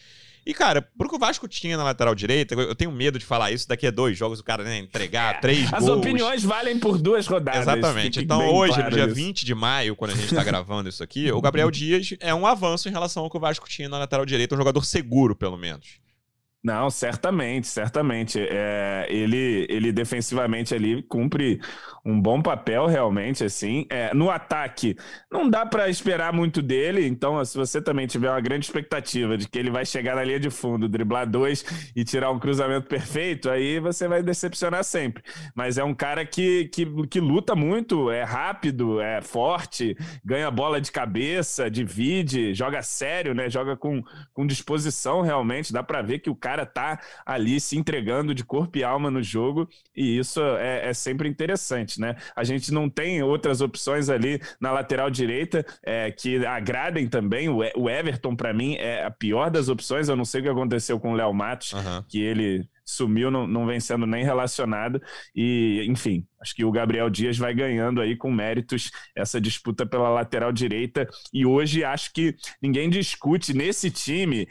E, 0.47 0.53
cara, 0.53 0.81
pro 0.81 1.10
que 1.10 1.15
o 1.15 1.19
Vasco 1.19 1.45
tinha 1.45 1.75
na 1.75 1.83
lateral 1.83 2.15
direita, 2.15 2.55
eu 2.55 2.73
tenho 2.73 2.89
medo 2.89 3.19
de 3.19 3.25
falar 3.25 3.51
isso, 3.51 3.67
daqui 3.67 3.86
a 3.86 3.91
dois 3.91 4.17
jogos 4.17 4.39
o 4.39 4.43
cara 4.45 4.63
né, 4.63 4.77
entregar 4.77 5.36
é, 5.36 5.39
três 5.39 5.73
As 5.73 5.83
gols. 5.83 5.99
opiniões 5.99 6.41
valem 6.41 6.79
por 6.79 6.97
duas 6.97 7.27
rodadas. 7.27 7.63
Exatamente. 7.63 8.21
Então, 8.23 8.55
hoje, 8.55 8.75
claro 8.75 8.89
no 8.89 8.95
dia 8.95 9.05
isso. 9.07 9.15
20 9.15 9.45
de 9.45 9.53
maio, 9.53 9.93
quando 9.93 10.12
a 10.12 10.15
gente 10.15 10.33
tá 10.33 10.41
gravando 10.45 10.88
isso 10.88 11.03
aqui, 11.03 11.29
o 11.33 11.41
Gabriel 11.41 11.69
Dias 11.69 12.15
é 12.21 12.33
um 12.33 12.47
avanço 12.47 12.88
em 12.88 12.93
relação 12.93 13.23
ao 13.23 13.29
que 13.29 13.36
o 13.36 13.41
Vasco 13.41 13.67
tinha 13.67 13.89
na 13.89 13.99
lateral 13.99 14.25
direita, 14.25 14.55
um 14.55 14.57
jogador 14.57 14.86
seguro, 14.86 15.36
pelo 15.36 15.57
menos. 15.57 15.99
Não, 16.67 16.89
certamente, 16.89 17.65
certamente. 17.65 18.38
É, 18.41 19.06
ele, 19.10 19.65
ele 19.69 19.89
defensivamente 19.93 20.75
ali 20.75 21.01
cumpre 21.01 21.62
um 22.03 22.19
bom 22.21 22.41
papel, 22.41 22.88
realmente, 22.88 23.41
assim. 23.45 23.86
É, 23.89 24.13
no 24.13 24.30
ataque, 24.30 24.97
não 25.32 25.49
dá 25.49 25.65
para 25.65 25.89
esperar 25.89 26.34
muito 26.34 26.62
dele, 26.62 27.08
então, 27.08 27.43
se 27.45 27.58
você 27.58 27.82
também 27.82 28.06
tiver 28.06 28.30
uma 28.30 28.41
grande 28.41 28.65
expectativa 28.65 29.38
de 29.38 29.47
que 29.47 29.58
ele 29.58 29.69
vai 29.71 29.86
chegar 29.86 30.17
na 30.17 30.25
linha 30.25 30.41
de 30.41 30.49
fundo, 30.49 30.89
driblar 30.89 31.25
dois 31.30 31.63
e 31.95 32.03
tirar 32.03 32.32
um 32.32 32.39
cruzamento 32.39 32.88
perfeito, 32.88 33.49
aí 33.49 33.80
você 33.80 34.06
vai 34.06 34.21
decepcionar 34.21 34.84
sempre. 34.84 35.23
Mas 35.56 35.77
é 35.77 35.86
um 35.86 35.93
cara 35.93 36.25
que, 36.25 36.65
que, 36.65 36.86
que 37.08 37.19
luta 37.21 37.56
muito, 37.56 38.12
é 38.12 38.23
rápido, 38.23 38.99
é 38.99 39.21
forte, 39.21 39.95
ganha 40.23 40.51
bola 40.51 40.82
de 40.82 40.91
cabeça, 40.91 41.71
divide, 41.71 42.53
joga 42.53 42.82
sério, 42.82 43.34
né? 43.34 43.49
Joga 43.49 43.77
com, 43.77 44.03
com 44.34 44.45
disposição, 44.45 45.21
realmente. 45.21 45.71
Dá 45.71 45.82
para 45.82 46.01
ver 46.01 46.19
que 46.19 46.30
o 46.30 46.36
cara 46.36 46.57
tá 46.65 47.00
ali 47.26 47.60
se 47.60 47.78
entregando 47.78 48.34
de 48.34 48.43
corpo 48.43 48.78
e 48.78 48.84
alma 48.84 49.10
no 49.12 49.22
jogo, 49.22 49.67
e 49.96 50.17
isso 50.17 50.41
é, 50.41 50.89
é 50.89 50.93
sempre 50.93 51.28
interessante, 51.28 52.00
né? 52.00 52.15
A 52.36 52.43
gente 52.43 52.72
não 52.72 52.89
tem 52.89 53.22
outras 53.22 53.62
opções 53.62 54.10
ali 54.10 54.41
na 54.60 54.72
lateral 54.72 55.10
direita 55.10 55.65
é, 55.84 56.12
que 56.12 56.46
agradem 56.46 57.08
também. 57.08 57.50
O 57.50 57.89
Everton, 57.89 58.36
para 58.36 58.54
mim, 58.54 58.76
é 58.76 59.06
a 59.06 59.12
pior 59.12 59.50
das 59.50 59.70
opções. 59.70 60.10
Eu 60.10 60.15
não 60.15 60.26
sei 60.26 60.41
o 60.41 60.43
que 60.43 60.50
aconteceu 60.50 61.00
com 61.00 61.12
o 61.12 61.15
Léo 61.15 61.34
Matos, 61.34 61.74
uhum. 61.74 62.04
que 62.08 62.22
ele 62.22 62.67
sumiu, 62.88 63.30
não, 63.30 63.46
não 63.46 63.65
vem 63.65 63.80
sendo 63.80 64.06
nem 64.06 64.24
relacionado. 64.24 65.02
E, 65.36 65.86
enfim, 65.88 66.26
acho 66.41 66.56
que 66.56 66.63
o 66.63 66.72
Gabriel 66.72 67.10
Dias 67.10 67.38
vai 67.38 67.54
ganhando 67.54 68.00
aí 68.00 68.15
com 68.15 68.32
méritos 68.32 68.89
essa 69.15 69.41
disputa 69.41 69.86
pela 69.86 70.10
lateral 70.10 70.52
direita. 70.52 71.08
E 71.34 71.46
hoje 71.46 71.84
acho 71.84 72.13
que 72.13 72.36
ninguém 72.62 72.89
discute 72.89 73.54
nesse 73.54 73.91
time 73.91 74.48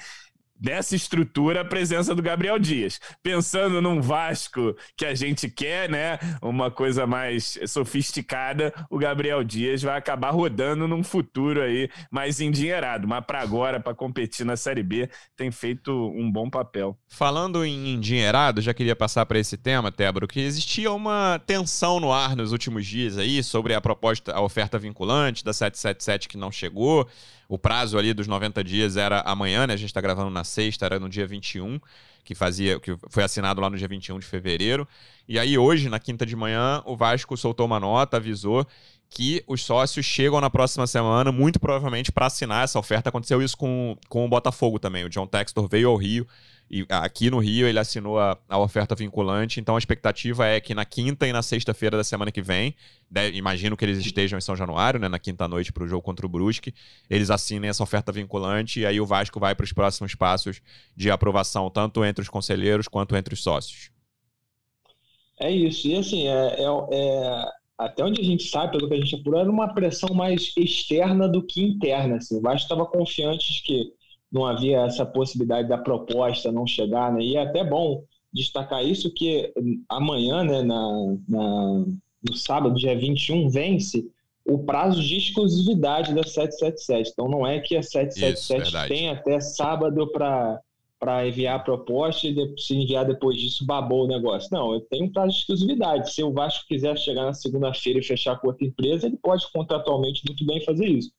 dessa 0.58 0.96
estrutura 0.96 1.60
a 1.60 1.64
presença 1.64 2.14
do 2.14 2.22
Gabriel 2.22 2.58
Dias. 2.58 3.00
Pensando 3.22 3.80
num 3.80 4.00
Vasco 4.00 4.76
que 4.96 5.04
a 5.04 5.14
gente 5.14 5.48
quer, 5.48 5.88
né? 5.88 6.18
Uma 6.40 6.70
coisa 6.70 7.06
mais 7.06 7.58
sofisticada, 7.66 8.72
o 8.90 8.98
Gabriel 8.98 9.42
Dias 9.44 9.82
vai 9.82 9.96
acabar 9.96 10.30
rodando 10.30 10.88
num 10.88 11.02
futuro 11.02 11.62
aí 11.62 11.88
mais 12.10 12.40
endinheirado. 12.40 13.06
Mas 13.06 13.24
para 13.24 13.40
agora, 13.40 13.80
para 13.80 13.94
competir 13.94 14.44
na 14.44 14.56
Série 14.56 14.82
B, 14.82 15.08
tem 15.36 15.50
feito 15.50 15.92
um 15.92 16.30
bom 16.30 16.48
papel. 16.48 16.96
Falando 17.08 17.64
em 17.64 17.94
endinheirado, 17.94 18.60
já 18.60 18.72
queria 18.72 18.96
passar 18.96 19.26
para 19.26 19.38
esse 19.38 19.56
tema, 19.56 19.92
Tébaro, 19.92 20.28
que 20.28 20.40
existia 20.40 20.90
uma 20.92 21.40
tensão 21.46 22.00
no 22.00 22.12
ar 22.12 22.36
nos 22.36 22.52
últimos 22.52 22.86
dias 22.86 23.18
aí 23.18 23.42
sobre 23.42 23.74
a 23.74 23.80
proposta, 23.80 24.32
a 24.32 24.40
oferta 24.40 24.78
vinculante 24.78 25.44
da 25.44 25.52
777 25.52 26.28
que 26.28 26.36
não 26.36 26.50
chegou. 26.50 27.08
O 27.48 27.58
prazo 27.58 27.98
ali 27.98 28.12
dos 28.12 28.26
90 28.26 28.62
dias 28.64 28.96
era 28.96 29.20
amanhã, 29.20 29.66
né? 29.66 29.74
A 29.74 29.76
gente 29.76 29.88
está 29.88 30.00
gravando 30.00 30.30
na 30.30 30.44
sexta, 30.44 30.84
era 30.84 30.98
no 30.98 31.08
dia 31.08 31.26
21, 31.26 31.80
que 32.24 32.34
fazia, 32.34 32.80
que 32.80 32.96
foi 33.08 33.22
assinado 33.22 33.60
lá 33.60 33.70
no 33.70 33.76
dia 33.76 33.86
21 33.86 34.18
de 34.18 34.26
fevereiro. 34.26 34.86
E 35.28 35.38
aí 35.38 35.56
hoje, 35.56 35.88
na 35.88 35.98
quinta 35.98 36.26
de 36.26 36.34
manhã, 36.34 36.82
o 36.84 36.96
Vasco 36.96 37.36
soltou 37.36 37.66
uma 37.66 37.78
nota, 37.78 38.16
avisou 38.16 38.66
que 39.08 39.42
os 39.46 39.62
sócios 39.62 40.04
chegam 40.04 40.40
na 40.40 40.50
próxima 40.50 40.86
semana, 40.86 41.30
muito 41.30 41.60
provavelmente 41.60 42.10
para 42.10 42.26
assinar 42.26 42.64
essa 42.64 42.78
oferta. 42.78 43.08
Aconteceu 43.08 43.40
isso 43.40 43.56
com, 43.56 43.96
com 44.08 44.24
o 44.24 44.28
Botafogo 44.28 44.78
também. 44.78 45.04
O 45.04 45.08
John 45.08 45.26
Textor 45.26 45.68
veio 45.68 45.88
ao 45.88 45.96
Rio 45.96 46.26
e 46.70 46.84
aqui 46.88 47.30
no 47.30 47.38
Rio 47.38 47.68
ele 47.68 47.78
assinou 47.78 48.18
a, 48.18 48.36
a 48.48 48.58
oferta 48.58 48.94
vinculante, 48.94 49.60
então 49.60 49.76
a 49.76 49.78
expectativa 49.78 50.46
é 50.46 50.60
que 50.60 50.74
na 50.74 50.84
quinta 50.84 51.26
e 51.26 51.32
na 51.32 51.42
sexta-feira 51.42 51.96
da 51.96 52.02
semana 52.02 52.32
que 52.32 52.42
vem, 52.42 52.74
deve, 53.10 53.36
imagino 53.36 53.76
que 53.76 53.84
eles 53.84 53.98
estejam 53.98 54.36
em 54.36 54.42
São 54.42 54.56
Januário, 54.56 54.98
né, 54.98 55.08
na 55.08 55.18
quinta-noite 55.18 55.72
para 55.72 55.84
o 55.84 55.88
jogo 55.88 56.02
contra 56.02 56.26
o 56.26 56.28
Brusque, 56.28 56.74
eles 57.08 57.30
assinem 57.30 57.70
essa 57.70 57.82
oferta 57.82 58.10
vinculante 58.10 58.80
e 58.80 58.86
aí 58.86 59.00
o 59.00 59.06
Vasco 59.06 59.38
vai 59.38 59.54
para 59.54 59.64
os 59.64 59.72
próximos 59.72 60.14
passos 60.14 60.60
de 60.96 61.10
aprovação, 61.10 61.70
tanto 61.70 62.04
entre 62.04 62.22
os 62.22 62.28
conselheiros 62.28 62.88
quanto 62.88 63.14
entre 63.14 63.34
os 63.34 63.42
sócios. 63.42 63.90
É 65.38 65.50
isso, 65.50 65.86
e 65.86 65.96
assim, 65.96 66.28
é, 66.28 66.62
é, 66.62 66.64
é 66.92 67.44
até 67.78 68.02
onde 68.02 68.20
a 68.20 68.24
gente 68.24 68.44
sabe, 68.48 68.72
pelo 68.72 68.88
que 68.88 68.94
a 68.94 68.98
gente 68.98 69.14
apurou, 69.16 69.40
era 69.40 69.50
uma 69.50 69.72
pressão 69.72 70.14
mais 70.14 70.52
externa 70.56 71.28
do 71.28 71.42
que 71.42 71.62
interna. 71.62 72.16
Assim. 72.16 72.38
O 72.38 72.40
Vasco 72.40 72.62
estava 72.62 72.86
confiante 72.86 73.52
de 73.52 73.62
que 73.62 73.92
não 74.36 74.44
havia 74.46 74.82
essa 74.82 75.06
possibilidade 75.06 75.66
da 75.66 75.78
proposta 75.78 76.52
não 76.52 76.66
chegar, 76.66 77.10
né? 77.12 77.22
E 77.22 77.36
é 77.36 77.42
até 77.42 77.64
bom 77.64 78.04
destacar 78.32 78.84
isso 78.84 79.12
que 79.12 79.50
amanhã, 79.88 80.44
né, 80.44 80.62
na, 80.62 81.16
na, 81.26 81.84
no 82.22 82.34
sábado, 82.34 82.76
dia 82.76 82.96
21, 82.96 83.48
vence 83.48 84.06
o 84.44 84.58
prazo 84.58 85.02
de 85.02 85.16
exclusividade 85.16 86.14
da 86.14 86.22
777. 86.22 87.10
Então 87.10 87.28
não 87.28 87.46
é 87.46 87.60
que 87.60 87.76
a 87.76 87.82
777 87.82 88.68
isso, 88.68 88.88
tem 88.88 89.08
até 89.08 89.40
sábado 89.40 90.06
para 90.12 90.60
para 90.98 91.28
enviar 91.28 91.56
a 91.56 91.62
proposta 91.62 92.26
e 92.26 92.54
se 92.56 92.74
enviar 92.74 93.04
depois 93.04 93.36
disso 93.38 93.66
babou 93.66 94.04
o 94.04 94.08
negócio. 94.08 94.48
Não, 94.50 94.72
eu 94.72 94.80
tenho 94.80 95.04
um 95.04 95.12
prazo 95.12 95.32
de 95.32 95.38
exclusividade. 95.40 96.10
Se 96.10 96.22
o 96.22 96.32
Vasco 96.32 96.64
quiser 96.66 96.96
chegar 96.96 97.26
na 97.26 97.34
segunda-feira 97.34 97.98
e 97.98 98.02
fechar 98.02 98.40
com 98.40 98.48
outra 98.48 98.66
empresa, 98.66 99.06
ele 99.06 99.18
pode 99.18 99.46
contratualmente 99.52 100.22
muito 100.26 100.44
bem 100.46 100.64
fazer 100.64 100.86
isso. 100.86 101.12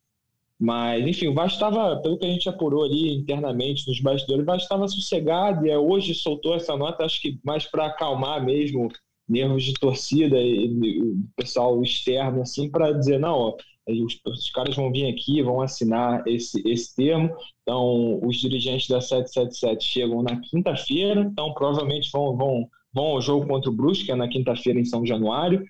Mas, 0.60 1.06
enfim, 1.06 1.28
o 1.28 1.34
Vasco 1.36 1.56
estava, 1.56 2.02
pelo 2.02 2.18
que 2.18 2.26
a 2.26 2.30
gente 2.30 2.50
apurou 2.50 2.84
ali 2.84 3.14
internamente 3.14 3.88
nos 3.88 4.02
bastidores, 4.02 4.42
o 4.42 4.46
Vasco 4.46 4.64
estava 4.64 4.88
sossegado 4.88 5.66
e 5.66 5.70
é, 5.70 5.78
hoje 5.78 6.16
soltou 6.16 6.56
essa 6.56 6.76
nota, 6.76 7.06
acho 7.06 7.22
que 7.22 7.40
mais 7.44 7.66
para 7.66 7.86
acalmar 7.86 8.44
mesmo 8.44 8.90
nervos 9.30 9.64
de 9.64 9.74
torcida 9.74 10.38
e, 10.40 11.00
o 11.00 11.18
pessoal 11.36 11.82
externo, 11.84 12.42
assim, 12.42 12.72
para 12.72 12.92
dizer, 12.92 13.20
não, 13.20 13.36
ó, 13.36 13.56
os, 13.88 14.20
os, 14.26 14.50
caras 14.52 14.76
vão 14.76 14.92
vir 14.92 15.06
aqui, 15.06 15.44
vão 15.44 15.62
assinar 15.62 16.24
esse, 16.28 16.62
esse 16.68 16.96
termo. 16.96 17.30
Então, 17.62 18.20
os 18.24 18.38
dirigentes 18.38 18.88
da 18.88 19.00
777 19.00 19.86
chegam 19.86 20.24
na 20.24 20.40
quinta-feira, 20.42 21.22
então 21.22 21.54
provavelmente 21.54 22.10
vão, 22.12 22.36
vão, 22.36 22.68
vão 22.92 23.06
ao 23.06 23.22
jogo 23.22 23.48
contra 23.48 23.70
o 23.70 23.74
Brusque, 23.74 24.12
é 24.12 24.16
na 24.16 24.28
quinta-feira 24.28 24.80
em 24.80 24.86
São 24.86 25.06
Januário 25.06 25.64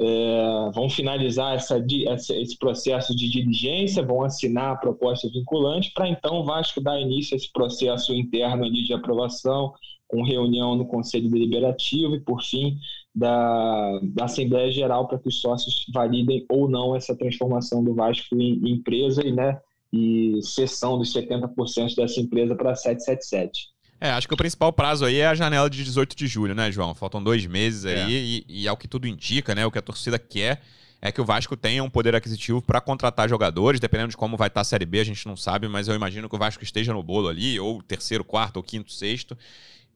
é, 0.00 0.70
vão 0.74 0.88
finalizar 0.88 1.54
essa, 1.54 1.84
essa, 2.08 2.34
esse 2.34 2.58
processo 2.58 3.14
de 3.14 3.28
diligência, 3.28 4.04
vão 4.04 4.22
assinar 4.22 4.72
a 4.72 4.76
proposta 4.76 5.28
vinculante, 5.28 5.92
para 5.92 6.08
então 6.08 6.40
o 6.40 6.44
Vasco 6.44 6.80
dar 6.80 7.00
início 7.00 7.34
a 7.34 7.36
esse 7.36 7.52
processo 7.52 8.12
interno 8.14 8.70
de 8.70 8.92
aprovação, 8.92 9.72
com 10.08 10.22
reunião 10.22 10.76
no 10.76 10.86
Conselho 10.86 11.30
Deliberativo 11.30 12.14
e, 12.14 12.20
por 12.20 12.42
fim, 12.42 12.76
da, 13.14 14.00
da 14.02 14.24
Assembleia 14.24 14.70
Geral 14.70 15.08
para 15.08 15.18
que 15.18 15.28
os 15.28 15.40
sócios 15.40 15.86
validem 15.92 16.44
ou 16.48 16.68
não 16.68 16.94
essa 16.94 17.16
transformação 17.16 17.82
do 17.82 17.94
Vasco 17.94 18.34
em, 18.36 18.60
em 18.64 18.72
empresa 18.72 19.26
e, 19.26 19.32
né, 19.32 19.58
e 19.92 20.40
cessão 20.42 20.98
dos 20.98 21.12
70% 21.12 21.94
dessa 21.96 22.20
empresa 22.20 22.54
para 22.54 22.74
777. 22.74 23.73
É, 24.04 24.10
acho 24.10 24.28
que 24.28 24.34
o 24.34 24.36
principal 24.36 24.70
prazo 24.70 25.06
aí 25.06 25.16
é 25.16 25.26
a 25.26 25.34
janela 25.34 25.70
de 25.70 25.82
18 25.82 26.14
de 26.14 26.26
julho, 26.26 26.54
né, 26.54 26.70
João? 26.70 26.94
Faltam 26.94 27.24
dois 27.24 27.46
meses 27.46 27.86
aí 27.86 27.96
é. 27.96 28.08
e, 28.10 28.44
e 28.46 28.68
ao 28.68 28.76
que 28.76 28.86
tudo 28.86 29.08
indica, 29.08 29.54
né? 29.54 29.64
O 29.64 29.70
que 29.70 29.78
a 29.78 29.82
torcida 29.82 30.18
quer 30.18 30.60
é 31.00 31.10
que 31.10 31.22
o 31.22 31.24
Vasco 31.24 31.56
tenha 31.56 31.82
um 31.82 31.88
poder 31.88 32.14
aquisitivo 32.14 32.60
para 32.60 32.82
contratar 32.82 33.26
jogadores, 33.30 33.80
dependendo 33.80 34.10
de 34.10 34.16
como 34.18 34.36
vai 34.36 34.48
estar 34.48 34.58
tá 34.58 34.60
a 34.60 34.64
Série 34.64 34.84
B, 34.84 35.00
a 35.00 35.04
gente 35.04 35.26
não 35.26 35.38
sabe, 35.38 35.68
mas 35.68 35.88
eu 35.88 35.94
imagino 35.94 36.28
que 36.28 36.36
o 36.36 36.38
Vasco 36.38 36.62
esteja 36.62 36.92
no 36.92 37.02
bolo 37.02 37.28
ali, 37.28 37.58
ou 37.58 37.82
terceiro, 37.82 38.22
quarto, 38.22 38.58
ou 38.58 38.62
quinto, 38.62 38.92
sexto, 38.92 39.38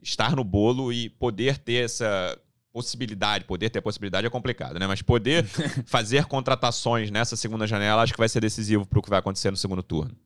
estar 0.02 0.34
no 0.34 0.42
bolo 0.42 0.90
e 0.90 1.10
poder 1.10 1.58
ter 1.58 1.84
essa 1.84 2.38
possibilidade, 2.72 3.44
poder 3.44 3.68
ter 3.68 3.80
a 3.80 3.82
possibilidade 3.82 4.26
é 4.26 4.30
complicado, 4.30 4.78
né? 4.78 4.86
Mas 4.86 5.02
poder 5.02 5.44
fazer 5.84 6.24
contratações 6.24 7.10
nessa 7.10 7.36
segunda 7.36 7.66
janela 7.66 8.00
acho 8.00 8.14
que 8.14 8.18
vai 8.18 8.28
ser 8.30 8.40
decisivo 8.40 8.86
para 8.86 8.98
o 8.98 9.02
que 9.02 9.10
vai 9.10 9.18
acontecer 9.18 9.50
no 9.50 9.56
segundo 9.58 9.82
turno. 9.82 10.16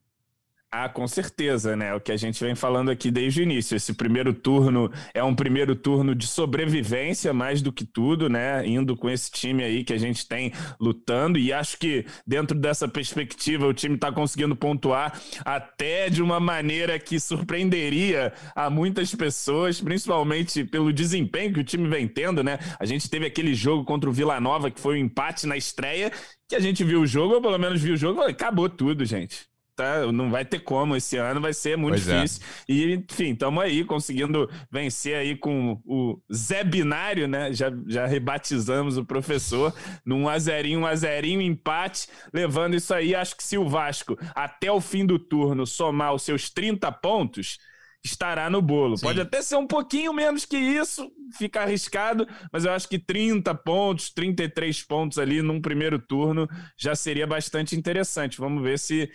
Ah, 0.75 0.89
com 0.89 1.07
certeza, 1.07 1.77
né? 1.77 1.95
O 1.95 2.01
que 2.01 2.11
a 2.11 2.17
gente 2.17 2.43
vem 2.43 2.55
falando 2.55 2.91
aqui 2.91 3.11
desde 3.11 3.41
o 3.41 3.43
início. 3.43 3.77
Esse 3.77 3.93
primeiro 3.93 4.33
turno 4.33 4.91
é 5.13 5.23
um 5.23 5.35
primeiro 5.35 5.77
turno 5.77 6.15
de 6.15 6.27
sobrevivência, 6.27 7.31
mais 7.35 7.61
do 7.61 7.71
que 7.71 7.85
tudo, 7.85 8.27
né? 8.31 8.67
Indo 8.67 8.97
com 8.97 9.11
esse 9.11 9.31
time 9.31 9.63
aí 9.63 9.85
que 9.85 9.93
a 9.93 9.99
gente 9.99 10.27
tem 10.27 10.51
lutando. 10.81 11.39
E 11.39 11.53
acho 11.53 11.77
que 11.77 12.07
dentro 12.27 12.59
dessa 12.59 12.89
perspectiva 12.89 13.67
o 13.67 13.75
time 13.75 13.97
está 13.97 14.11
conseguindo 14.11 14.57
pontuar 14.57 15.21
até 15.45 16.09
de 16.09 16.23
uma 16.23 16.41
maneira 16.41 16.99
que 16.99 17.21
surpreenderia 17.21 18.33
a 18.57 18.71
muitas 18.71 19.15
pessoas, 19.15 19.79
principalmente 19.79 20.65
pelo 20.65 20.91
desempenho 20.91 21.53
que 21.53 21.61
o 21.61 21.65
time 21.65 21.87
vem 21.87 22.09
tendo, 22.09 22.43
né? 22.43 22.59
A 22.81 22.87
gente 22.87 23.11
teve 23.11 23.27
aquele 23.27 23.53
jogo 23.53 23.85
contra 23.85 24.09
o 24.09 24.13
Vila 24.13 24.41
Nova 24.41 24.71
que 24.71 24.81
foi 24.81 24.95
um 24.95 25.05
empate 25.05 25.47
na 25.47 25.57
estreia, 25.57 26.11
que 26.49 26.57
a 26.57 26.61
gente 26.61 26.83
viu 26.83 27.03
o 27.03 27.07
jogo, 27.07 27.35
ou 27.35 27.43
pelo 27.43 27.59
menos 27.59 27.83
viu 27.83 27.93
o 27.93 27.97
jogo 27.99 28.23
acabou 28.23 28.71
tudo, 28.71 29.05
gente 29.05 29.52
tá, 29.83 30.13
não 30.13 30.31
vai 30.31 30.45
ter 30.45 30.61
como 30.61 30.97
esse 30.97 31.17
ano, 31.17 31.41
vai 31.41 31.53
ser 31.53 31.77
muito 31.77 31.95
pois 31.95 32.09
é. 32.09 32.17
difícil. 32.17 32.43
É. 32.69 32.73
E, 32.73 32.95
enfim, 32.95 33.33
estamos 33.33 33.63
aí 33.63 33.85
conseguindo 33.85 34.49
vencer 34.71 35.17
aí 35.17 35.37
com 35.37 35.81
o 35.85 36.21
Zé 36.33 36.63
Binário, 36.63 37.27
né? 37.27 37.53
Já, 37.53 37.73
já 37.87 38.07
rebatizamos 38.07 38.97
o 38.97 39.05
professor 39.05 39.75
num 40.05 40.29
azerinho, 40.29 40.81
um 40.81 40.87
azerinho, 40.87 41.41
empate, 41.41 42.09
levando 42.33 42.75
isso 42.75 42.95
aí. 42.95 43.15
Acho 43.15 43.37
que 43.37 43.43
se 43.45 43.59
o 43.59 43.69
Vasco, 43.69 44.17
até 44.35 44.71
o 44.71 44.81
fim 44.81 45.05
do 45.05 45.19
turno, 45.19 45.67
somar 45.67 46.15
os 46.15 46.23
seus 46.23 46.49
30 46.51 46.91
pontos, 46.93 47.59
estará 48.05 48.51
no 48.51 48.61
bolo. 48.61 48.97
Sim. 48.97 49.07
Pode 49.07 49.21
até 49.21 49.41
ser 49.43 49.57
um 49.57 49.67
pouquinho 49.67 50.13
menos 50.13 50.45
que 50.45 50.57
isso, 50.57 51.11
fica 51.39 51.63
arriscado, 51.63 52.27
mas 52.53 52.65
eu 52.65 52.73
acho 52.73 52.89
que 52.89 52.99
30 52.99 53.55
pontos, 53.55 54.11
33 54.11 54.83
pontos 54.83 55.19
ali 55.19 55.41
num 55.41 55.61
primeiro 55.61 55.99
turno 55.99 56.49
já 56.77 56.95
seria 56.95 57.27
bastante 57.27 57.77
interessante. 57.77 58.39
Vamos 58.39 58.63
ver 58.63 58.79
se 58.79 59.11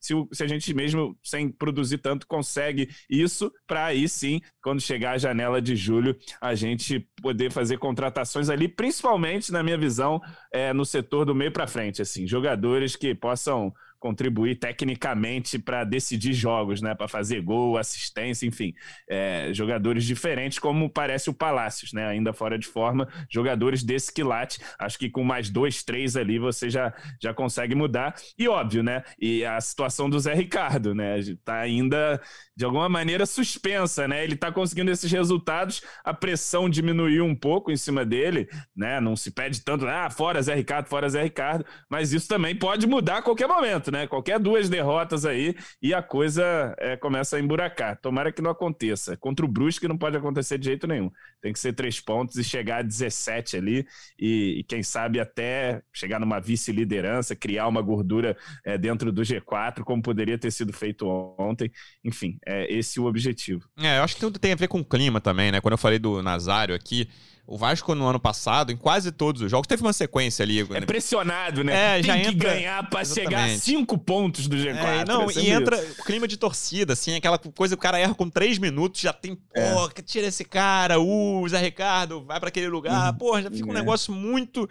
se, 0.00 0.14
se 0.32 0.42
a 0.42 0.46
gente 0.46 0.72
mesmo, 0.72 1.16
sem 1.22 1.50
produzir 1.50 1.98
tanto, 1.98 2.26
consegue 2.26 2.88
isso, 3.08 3.52
para 3.66 3.86
aí 3.86 4.08
sim, 4.08 4.40
quando 4.62 4.80
chegar 4.80 5.12
a 5.12 5.18
janela 5.18 5.60
de 5.60 5.76
julho, 5.76 6.16
a 6.40 6.54
gente 6.54 7.06
poder 7.22 7.52
fazer 7.52 7.78
contratações 7.78 8.48
ali, 8.48 8.66
principalmente, 8.68 9.52
na 9.52 9.62
minha 9.62 9.78
visão, 9.78 10.20
é, 10.52 10.72
no 10.72 10.84
setor 10.84 11.24
do 11.24 11.34
meio 11.34 11.52
para 11.52 11.66
frente, 11.66 12.00
assim, 12.02 12.26
jogadores 12.26 12.96
que 12.96 13.14
possam 13.14 13.72
contribuir 14.00 14.56
tecnicamente 14.56 15.58
para 15.58 15.84
decidir 15.84 16.32
jogos, 16.32 16.80
né? 16.80 16.94
Para 16.94 17.06
fazer 17.06 17.42
gol, 17.42 17.76
assistência, 17.76 18.46
enfim. 18.46 18.72
É, 19.08 19.50
jogadores 19.52 20.04
diferentes, 20.04 20.58
como 20.58 20.90
parece 20.90 21.28
o 21.28 21.34
Palácios, 21.34 21.92
né? 21.92 22.06
Ainda 22.06 22.32
fora 22.32 22.58
de 22.58 22.66
forma, 22.66 23.06
jogadores 23.30 23.84
desse 23.84 24.12
quilate. 24.12 24.58
Acho 24.78 24.98
que 24.98 25.10
com 25.10 25.22
mais 25.22 25.50
dois, 25.50 25.84
três 25.84 26.16
ali 26.16 26.38
você 26.38 26.70
já, 26.70 26.92
já 27.22 27.34
consegue 27.34 27.74
mudar. 27.74 28.14
E 28.38 28.48
óbvio, 28.48 28.82
né? 28.82 29.04
E 29.20 29.44
a 29.44 29.60
situação 29.60 30.08
do 30.08 30.18
Zé 30.18 30.34
Ricardo, 30.34 30.94
né? 30.94 31.16
Tá 31.44 31.58
ainda 31.60 32.20
de 32.56 32.64
alguma 32.64 32.88
maneira 32.88 33.26
suspensa, 33.26 34.08
né? 34.08 34.24
Ele 34.24 34.36
tá 34.36 34.50
conseguindo 34.50 34.90
esses 34.90 35.10
resultados, 35.12 35.82
a 36.04 36.14
pressão 36.14 36.68
diminuiu 36.68 37.24
um 37.24 37.34
pouco 37.34 37.70
em 37.70 37.76
cima 37.76 38.04
dele, 38.04 38.48
né? 38.74 38.98
Não 39.00 39.14
se 39.14 39.30
pede 39.30 39.60
tanto, 39.62 39.86
ah, 39.86 40.08
fora 40.10 40.40
Zé 40.40 40.54
Ricardo, 40.54 40.86
fora 40.86 41.08
Zé 41.08 41.22
Ricardo, 41.22 41.64
mas 41.88 42.12
isso 42.12 42.28
também 42.28 42.56
pode 42.56 42.86
mudar 42.86 43.18
a 43.18 43.22
qualquer 43.22 43.46
momento 43.46 43.89
né? 43.90 44.06
Qualquer 44.06 44.38
duas 44.38 44.68
derrotas 44.68 45.24
aí 45.24 45.54
e 45.82 45.92
a 45.94 46.02
coisa 46.02 46.74
é, 46.78 46.96
começa 46.96 47.36
a 47.36 47.40
emburacar. 47.40 47.98
Tomara 48.00 48.32
que 48.32 48.42
não 48.42 48.50
aconteça. 48.50 49.16
Contra 49.16 49.44
o 49.44 49.48
Brusque 49.48 49.88
não 49.88 49.98
pode 49.98 50.16
acontecer 50.16 50.58
de 50.58 50.66
jeito 50.66 50.86
nenhum. 50.86 51.10
Tem 51.40 51.52
que 51.52 51.58
ser 51.58 51.72
três 51.72 52.00
pontos 52.00 52.36
e 52.36 52.44
chegar 52.44 52.78
a 52.78 52.82
17 52.82 53.56
ali 53.56 53.86
e, 54.18 54.60
e 54.60 54.64
quem 54.64 54.82
sabe 54.82 55.20
até 55.20 55.82
chegar 55.92 56.20
numa 56.20 56.40
vice-liderança, 56.40 57.36
criar 57.36 57.66
uma 57.68 57.82
gordura 57.82 58.36
é, 58.64 58.76
dentro 58.76 59.12
do 59.12 59.22
G4, 59.22 59.82
como 59.84 60.02
poderia 60.02 60.38
ter 60.38 60.50
sido 60.50 60.72
feito 60.72 61.06
ontem. 61.38 61.70
Enfim, 62.04 62.38
é 62.46 62.72
esse 62.72 63.00
o 63.00 63.06
objetivo. 63.06 63.68
É, 63.78 63.98
eu 63.98 64.02
acho 64.02 64.14
que 64.14 64.20
tudo 64.20 64.38
tem 64.38 64.52
a 64.52 64.56
ver 64.56 64.68
com 64.68 64.80
o 64.80 64.84
clima 64.84 65.20
também, 65.20 65.50
né? 65.50 65.60
Quando 65.60 65.72
eu 65.72 65.78
falei 65.78 65.98
do 65.98 66.22
Nazário 66.22 66.74
aqui, 66.74 67.08
o 67.50 67.58
Vasco 67.58 67.96
no 67.96 68.06
ano 68.06 68.20
passado, 68.20 68.70
em 68.70 68.76
quase 68.76 69.10
todos 69.10 69.42
os 69.42 69.50
jogos, 69.50 69.66
teve 69.66 69.82
uma 69.82 69.92
sequência 69.92 70.44
ali. 70.44 70.60
É 70.60 70.80
pressionado, 70.82 71.64
né? 71.64 71.98
É, 71.98 72.02
já 72.02 72.12
Tem 72.12 72.22
que 72.22 72.28
entra... 72.28 72.54
ganhar 72.54 72.88
para 72.88 73.04
chegar 73.04 73.44
a 73.44 73.58
cinco 73.58 73.98
pontos 73.98 74.46
do 74.46 74.56
G4. 74.56 74.76
É, 74.76 75.04
não, 75.04 75.28
e 75.28 75.50
entra 75.50 75.76
o 75.98 76.04
clima 76.04 76.28
de 76.28 76.36
torcida, 76.36 76.92
assim, 76.92 77.16
aquela 77.16 77.38
coisa 77.38 77.74
que 77.74 77.80
o 77.80 77.82
cara 77.82 77.98
erra 77.98 78.14
com 78.14 78.30
três 78.30 78.56
minutos, 78.56 79.00
já 79.00 79.12
tem, 79.12 79.36
é. 79.52 79.74
pô, 79.74 79.84
é. 79.84 80.02
tira 80.02 80.28
esse 80.28 80.44
cara, 80.44 81.00
uh, 81.00 81.48
Zé 81.48 81.58
Ricardo, 81.58 82.22
vai 82.22 82.38
para 82.38 82.50
aquele 82.50 82.68
lugar, 82.68 83.12
uhum. 83.12 83.18
pô, 83.18 83.42
já 83.42 83.50
fica 83.50 83.66
um 83.66 83.72
é. 83.72 83.80
negócio 83.80 84.14
muito 84.14 84.68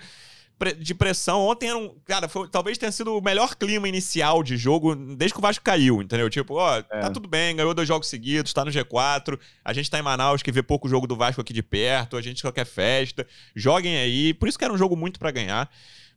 de 0.78 0.93
pressão. 0.93 1.41
Ontem 1.41 1.69
era 1.69 1.78
um. 1.78 1.95
Cara, 2.06 2.28
foi, 2.28 2.48
talvez 2.48 2.78
tenha 2.78 2.91
sido 2.91 3.17
o 3.17 3.22
melhor 3.22 3.56
clima 3.56 3.88
inicial 3.88 4.43
de 4.43 4.58
jogo 4.58 4.95
desde 4.95 5.34
que 5.34 5.39
o 5.39 5.41
Vasco 5.41 5.63
caiu, 5.63 6.02
entendeu? 6.02 6.30
Tipo, 6.30 6.56
ó, 6.56 6.78
é. 6.78 6.82
tá 6.82 7.10
tudo 7.10 7.28
bem, 7.28 7.56
ganhou 7.56 7.74
dois 7.74 7.88
jogos 7.88 8.08
seguidos, 8.08 8.54
tá 8.54 8.65
no 8.65 8.72
G4. 8.72 9.39
A 9.63 9.74
gente 9.74 9.89
tá 9.89 9.98
em 10.00 10.02
Manaus, 10.02 10.41
que 10.41 10.52
vê 10.52 10.62
pouco 10.62 10.89
jogo 10.89 11.08
do 11.08 11.15
Vasco 11.15 11.41
aqui 11.41 11.54
de 11.54 11.63
perto, 11.63 12.17
a 12.17 12.22
gente 12.22 12.41
só 12.41 12.52
quer 12.52 12.65
festa. 12.65 13.26
Joguem 13.56 13.98
aí. 13.98 14.34
Por 14.34 14.48
isso 14.48 14.58
que 14.58 14.63
era 14.63 14.74
um 14.74 14.78
jogo 14.78 14.95
muito 14.95 15.19
para 15.19 15.32
ganhar. 15.32 15.69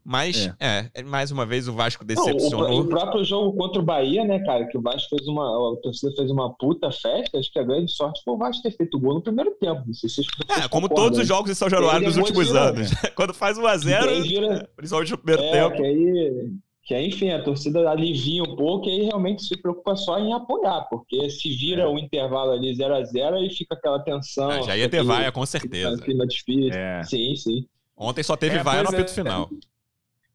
Mas, 0.05 0.51
é. 0.59 0.91
é. 0.95 1.03
mais 1.03 1.31
uma 1.31 1.47
vez 1.47 1.69
o 1.69 1.73
Vasco 1.73 2.05
decepcionou. 2.05 2.69
Não, 2.69 2.77
o, 2.77 2.81
o, 2.81 2.88
próprio 2.88 3.25
jogo 3.25 3.57
contra 3.57 3.81
o 3.81 3.85
Bahia, 3.85 4.25
né, 4.25 4.41
cara, 4.41 4.67
que 4.67 4.77
o 4.77 4.83
Vasco 4.83 5.11
fez 5.11 5.29
uma. 5.29 5.45
A 5.45 5.77
torcida 5.81 6.12
fez 6.17 6.31
uma 6.31 6.53
puta 6.55 6.91
festa. 6.91 7.38
Acho 7.38 7.53
que 7.53 7.59
a 7.59 7.62
grande 7.62 7.91
sorte 7.93 8.21
foi 8.25 8.35
o 8.35 8.38
Vasco 8.38 8.62
ter 8.62 8.77
feito 8.77 8.99
gol 8.99 9.15
no 9.15 9.23
primeiro 9.23 9.53
tempo. 9.61 9.83
Não 9.87 9.95
sei 9.95 10.09
se 10.09 10.17
vocês, 10.17 10.65
é, 10.65 10.67
como 10.69 10.88
todos 10.88 11.19
os 11.19 11.27
jogos 11.27 11.51
em 11.51 11.55
São 11.55 11.71
Januário 11.71 12.07
dos 12.07 12.17
últimos 12.17 12.55
anos. 12.55 12.91
Quando 13.15 13.33
faz 13.33 13.57
1x0, 13.57 14.23
vira... 14.23 14.69
principalmente 14.75 15.12
no 15.12 15.19
primeiro 15.19 15.43
é, 15.43 15.51
tempo. 15.53 15.77
Que 15.77 15.83
aí, 15.85 16.53
que 16.83 16.95
aí, 16.95 17.07
enfim, 17.07 17.31
a 17.31 17.43
torcida 17.43 17.88
alivia 17.88 18.43
um 18.43 18.57
pouco 18.57 18.88
e 18.88 18.93
aí 18.93 19.03
realmente 19.03 19.45
se 19.45 19.57
preocupa 19.57 19.95
só 19.95 20.19
em 20.19 20.33
apoiar, 20.33 20.88
porque 20.91 21.31
se 21.31 21.49
vira 21.55 21.88
o 21.88 21.93
é. 21.93 21.95
um 21.95 21.99
intervalo 21.99 22.51
ali 22.51 22.75
0 22.75 22.95
a 22.95 23.05
0 23.05 23.38
e 23.38 23.51
fica 23.51 23.77
aquela 23.77 24.01
tensão. 24.01 24.51
Ah, 24.51 24.62
já 24.62 24.77
ia 24.77 24.88
ter 24.88 25.05
vaia, 25.05 25.31
com 25.31 25.47
certeza. 25.47 26.03
Clima 26.03 26.27
difícil. 26.27 26.73
É. 26.73 27.05
Sim, 27.05 27.37
sim. 27.37 27.67
Ontem 27.97 28.25
só 28.25 28.37
teve 28.37 28.57
é, 28.57 28.62
vaia 28.62 28.83
no 28.83 28.88
apito 28.88 29.12
é, 29.12 29.15
final. 29.15 29.49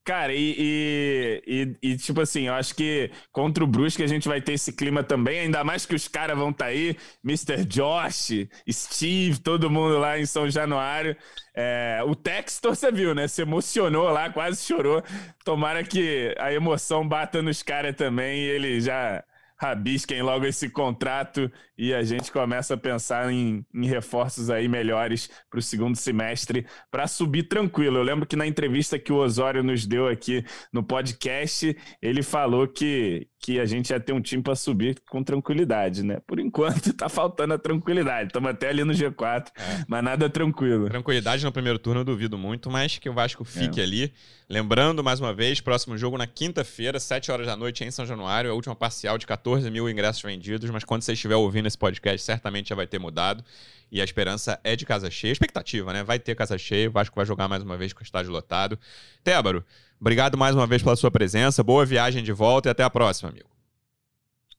Cara, 0.08 0.34
e, 0.34 1.43
e, 1.46 1.76
e, 1.84 1.98
tipo 1.98 2.22
assim, 2.22 2.43
eu 2.43 2.54
acho 2.54 2.74
que 2.74 3.12
contra 3.30 3.62
o 3.62 3.67
Brusque 3.67 4.02
a 4.02 4.08
gente 4.08 4.26
vai 4.26 4.39
ter 4.39 4.54
esse 4.54 4.72
clima 4.72 5.04
também, 5.04 5.41
ainda 5.41 5.65
mais 5.65 5.86
que 5.86 5.93
os 5.93 6.08
caras 6.08 6.38
vão 6.38 6.52
estar 6.52 6.63
tá 6.63 6.72
aí, 6.72 6.96
Mr. 7.26 7.65
Josh, 7.65 8.48
Steve, 8.72 9.38
todo 9.38 9.70
mundo 9.70 9.98
lá 9.98 10.17
em 10.17 10.26
São 10.26 10.50
Januário. 10.50 11.13
É, 11.54 12.00
o 12.08 12.15
Textor, 12.15 12.74
você 12.74 12.89
viu, 12.89 13.13
né? 13.13 13.28
Se 13.28 13.41
emocionou 13.41 14.10
lá, 14.10 14.30
quase 14.30 14.63
chorou. 14.63 15.04
Tomara 15.43 15.84
que 15.84 16.34
a 16.39 16.54
emoção 16.54 17.06
bata 17.06 17.41
nos 17.41 17.62
caras 17.62 17.93
também 17.93 18.43
e 18.43 18.48
ele 18.48 18.80
já 18.80 19.22
rabisquem 19.60 20.22
logo 20.22 20.46
esse 20.46 20.70
contrato 20.70 21.52
e 21.78 21.93
a 21.93 22.04
gente 22.04 22.32
começa 22.32 22.76
a 22.76 22.78
pensar 22.78 23.32
em, 23.32 23.65
em 23.74 23.86
reforços 23.88 24.50
aí 24.50 24.67
melhores 24.67 25.30
para 25.50 25.60
o 25.60 25.62
segundo 25.62 25.96
semestre 25.96 26.65
para 26.91 27.08
subir 27.08 27.43
tranquilo. 27.43 27.98
Eu 27.98 28.04
lembro 28.04 28.26
que 28.26 28.36
na 28.36 28.48
entrevista 28.48 29.00
que 29.00 29.12
o 29.12 29.17
Osório 29.17 29.63
nos 29.63 29.86
deu 29.86 30.08
aqui 30.08 30.46
no 30.72 30.84
podcast, 30.84 31.76
ele 32.02 32.24
falou 32.24 32.67
que, 32.67 33.28
que 33.39 33.60
a 33.60 33.65
gente 33.65 33.91
ia 33.91 34.00
ter 34.00 34.13
um 34.13 34.21
time 34.21 34.41
para 34.41 34.56
subir 34.56 34.97
com 35.10 35.23
tranquilidade, 35.23 36.04
né? 36.04 36.19
Por 36.26 36.39
enquanto 36.39 36.91
tá 36.95 37.08
faltando 37.08 37.54
a 37.54 37.58
tranquilidade. 37.58 38.28
Estamos 38.28 38.50
até 38.50 38.69
ali 38.69 38.84
no 38.84 38.93
G4, 38.93 39.47
é. 39.56 39.86
mas 39.88 40.04
nada 40.04 40.30
tranquilo. 40.30 40.89
Tranquilidade 40.89 41.45
no 41.45 41.52
primeiro 41.52 41.78
turno 41.78 42.02
eu 42.02 42.06
duvido 42.06 42.38
muito, 42.38 42.69
mas 42.69 42.97
que 42.97 43.10
o 43.10 43.13
Vasco 43.13 43.43
fique 43.43 43.80
é. 43.80 43.84
ali. 43.84 44.13
Lembrando, 44.50 45.04
mais 45.04 45.19
uma 45.19 45.34
vez, 45.34 45.62
próximo 45.62 45.97
jogo 45.97 46.17
na 46.17 46.26
quinta-feira, 46.26 47.00
7 47.00 47.32
horas 47.32 47.47
da 47.47 47.56
noite 47.56 47.84
em 47.84 47.91
São 47.91 48.06
Januário, 48.06 48.50
a 48.50 48.54
última 48.54 48.76
parcial 48.76 49.17
de 49.17 49.28
14 49.28 49.69
mil 49.69 49.89
ingressos 49.89 50.21
vendidos, 50.21 50.69
mas 50.69 50.84
quando 50.84 51.02
você 51.02 51.13
estiver 51.13 51.36
ouvindo 51.36 51.67
esse 51.67 51.78
podcast, 51.78 52.26
certamente 52.26 52.69
já 52.69 52.76
vai 52.76 52.88
ter 52.88 53.00
mudado. 53.00 53.43
E 53.89 54.02
a 54.02 54.04
esperança 54.04 54.60
é 54.63 54.76
de 54.76 54.86
casa 54.86 55.10
cheia. 55.10 55.32
Expectativa, 55.32 55.93
né? 55.93 56.04
Vai 56.04 56.19
ter 56.19 56.36
casa 56.36 56.58
cheia, 56.58 56.89
o 56.89 56.91
Vasco 56.91 57.15
vai 57.15 57.26
jogar 57.26 57.47
mais 57.47 57.63
uma 57.63 57.78
vez 57.78 57.93
com 57.93 58.02
o 58.02 58.04
estádio 58.04 58.32
lotado. 58.32 58.78
Tébaro, 59.23 59.63
Obrigado 60.00 60.38
mais 60.38 60.56
uma 60.56 60.68
vez 60.68 60.84
pela 60.84 60.96
sua 60.96 61.10
presença. 61.12 61.64
Boa 61.64 61.86
viagem 61.86 62.24
de 62.24 62.32
volta 62.32 62.70
e 62.70 62.72
até 62.72 62.84
a 62.84 62.90
próxima, 62.90 63.30
amigo. 63.30 63.50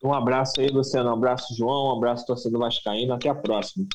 Um 0.02 0.12
abraço 0.12 0.60
aí, 0.60 0.68
Luciano. 0.68 1.10
Um 1.10 1.14
abraço, 1.14 1.54
João. 1.56 1.88
Um 1.92 1.96
abraço, 1.96 2.26
torcedor 2.26 2.60
Vascaíno. 2.60 3.14
Até 3.14 3.28
a 3.28 3.34
próxima. 3.34 3.86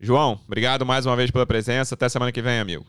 João, 0.00 0.40
obrigado 0.46 0.84
mais 0.84 1.06
uma 1.06 1.14
vez 1.14 1.30
pela 1.30 1.46
presença. 1.46 1.94
Até 1.94 2.08
semana 2.08 2.32
que 2.32 2.42
vem, 2.42 2.58
amigo. 2.58 2.84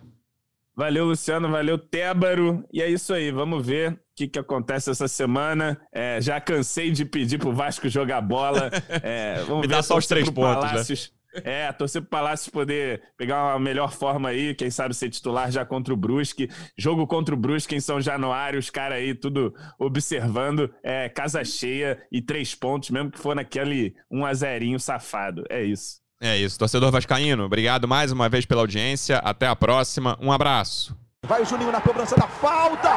Valeu, 0.76 1.06
Luciano. 1.06 1.50
Valeu, 1.52 1.78
Tébaro. 1.78 2.64
E 2.74 2.82
é 2.82 2.90
isso 2.90 3.14
aí. 3.14 3.32
Vamos 3.32 3.66
ver 3.66 3.92
o 3.92 4.00
que, 4.16 4.28
que 4.28 4.40
acontece 4.40 4.90
essa 4.90 5.08
semana. 5.08 5.80
É, 5.92 6.20
já 6.20 6.42
cansei 6.42 6.90
de 6.90 7.06
pedir 7.06 7.38
pro 7.38 7.54
Vasco 7.54 7.88
jogar 7.90 8.22
bola. 8.22 8.72
É, 9.04 9.44
vamos 9.44 9.62
Me 9.62 9.68
ver 9.68 9.76
dá 9.76 9.84
só 9.84 9.98
os 9.98 10.08
três 10.08 10.30
pontos, 10.30 10.64
né? 10.64 10.70
Palácios. 10.72 11.12
né? 11.14 11.23
É, 11.44 11.72
torcer 11.72 12.02
pro 12.02 12.10
Palácio 12.10 12.52
poder 12.52 13.02
pegar 13.18 13.54
uma 13.54 13.60
melhor 13.60 13.92
forma 13.92 14.30
aí, 14.30 14.54
quem 14.54 14.70
sabe 14.70 14.94
ser 14.94 15.10
titular 15.10 15.52
já 15.52 15.66
contra 15.66 15.94
o 15.94 15.98
Brusque. 15.98 16.50
Jogo 16.78 17.08
contra 17.08 17.34
o 17.34 17.38
Brusque 17.38 17.76
em 17.76 17.80
São 17.80 18.00
Januário, 18.00 18.60
os 18.60 18.70
caras 18.70 18.98
aí 18.98 19.16
tudo 19.16 19.54
observando. 19.80 20.74
É, 20.84 21.10
casa 21.10 21.44
cheia 21.44 22.02
e 22.12 22.22
três 22.22 22.54
pontos, 22.54 22.90
mesmo 22.90 23.12
que 23.12 23.20
for 23.20 23.36
naquele 23.36 23.96
1 24.12 24.26
a 24.26 24.34
0 24.34 24.80
safado. 24.80 25.44
É 25.50 25.64
isso. 25.64 26.02
É 26.22 26.38
isso, 26.38 26.58
torcedor 26.58 26.92
vascaíno. 26.92 27.44
Obrigado 27.44 27.88
mais 27.88 28.12
uma 28.12 28.30
vez 28.30 28.46
pela 28.46 28.62
audiência. 28.62 29.18
Até 29.18 29.48
a 29.48 29.56
próxima. 29.56 30.18
Um 30.22 30.32
abraço. 30.32 30.96
Vai 31.26 31.42
o 31.42 31.46
Juninho 31.46 31.72
na 31.72 31.82
cobrança 31.82 32.16
da 32.16 32.28
falta. 32.28 32.90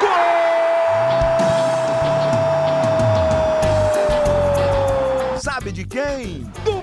Gol! 0.00 0.44
sabe 5.64 5.72
de 5.72 5.84
quem? 5.86 6.40
Do 6.62 6.82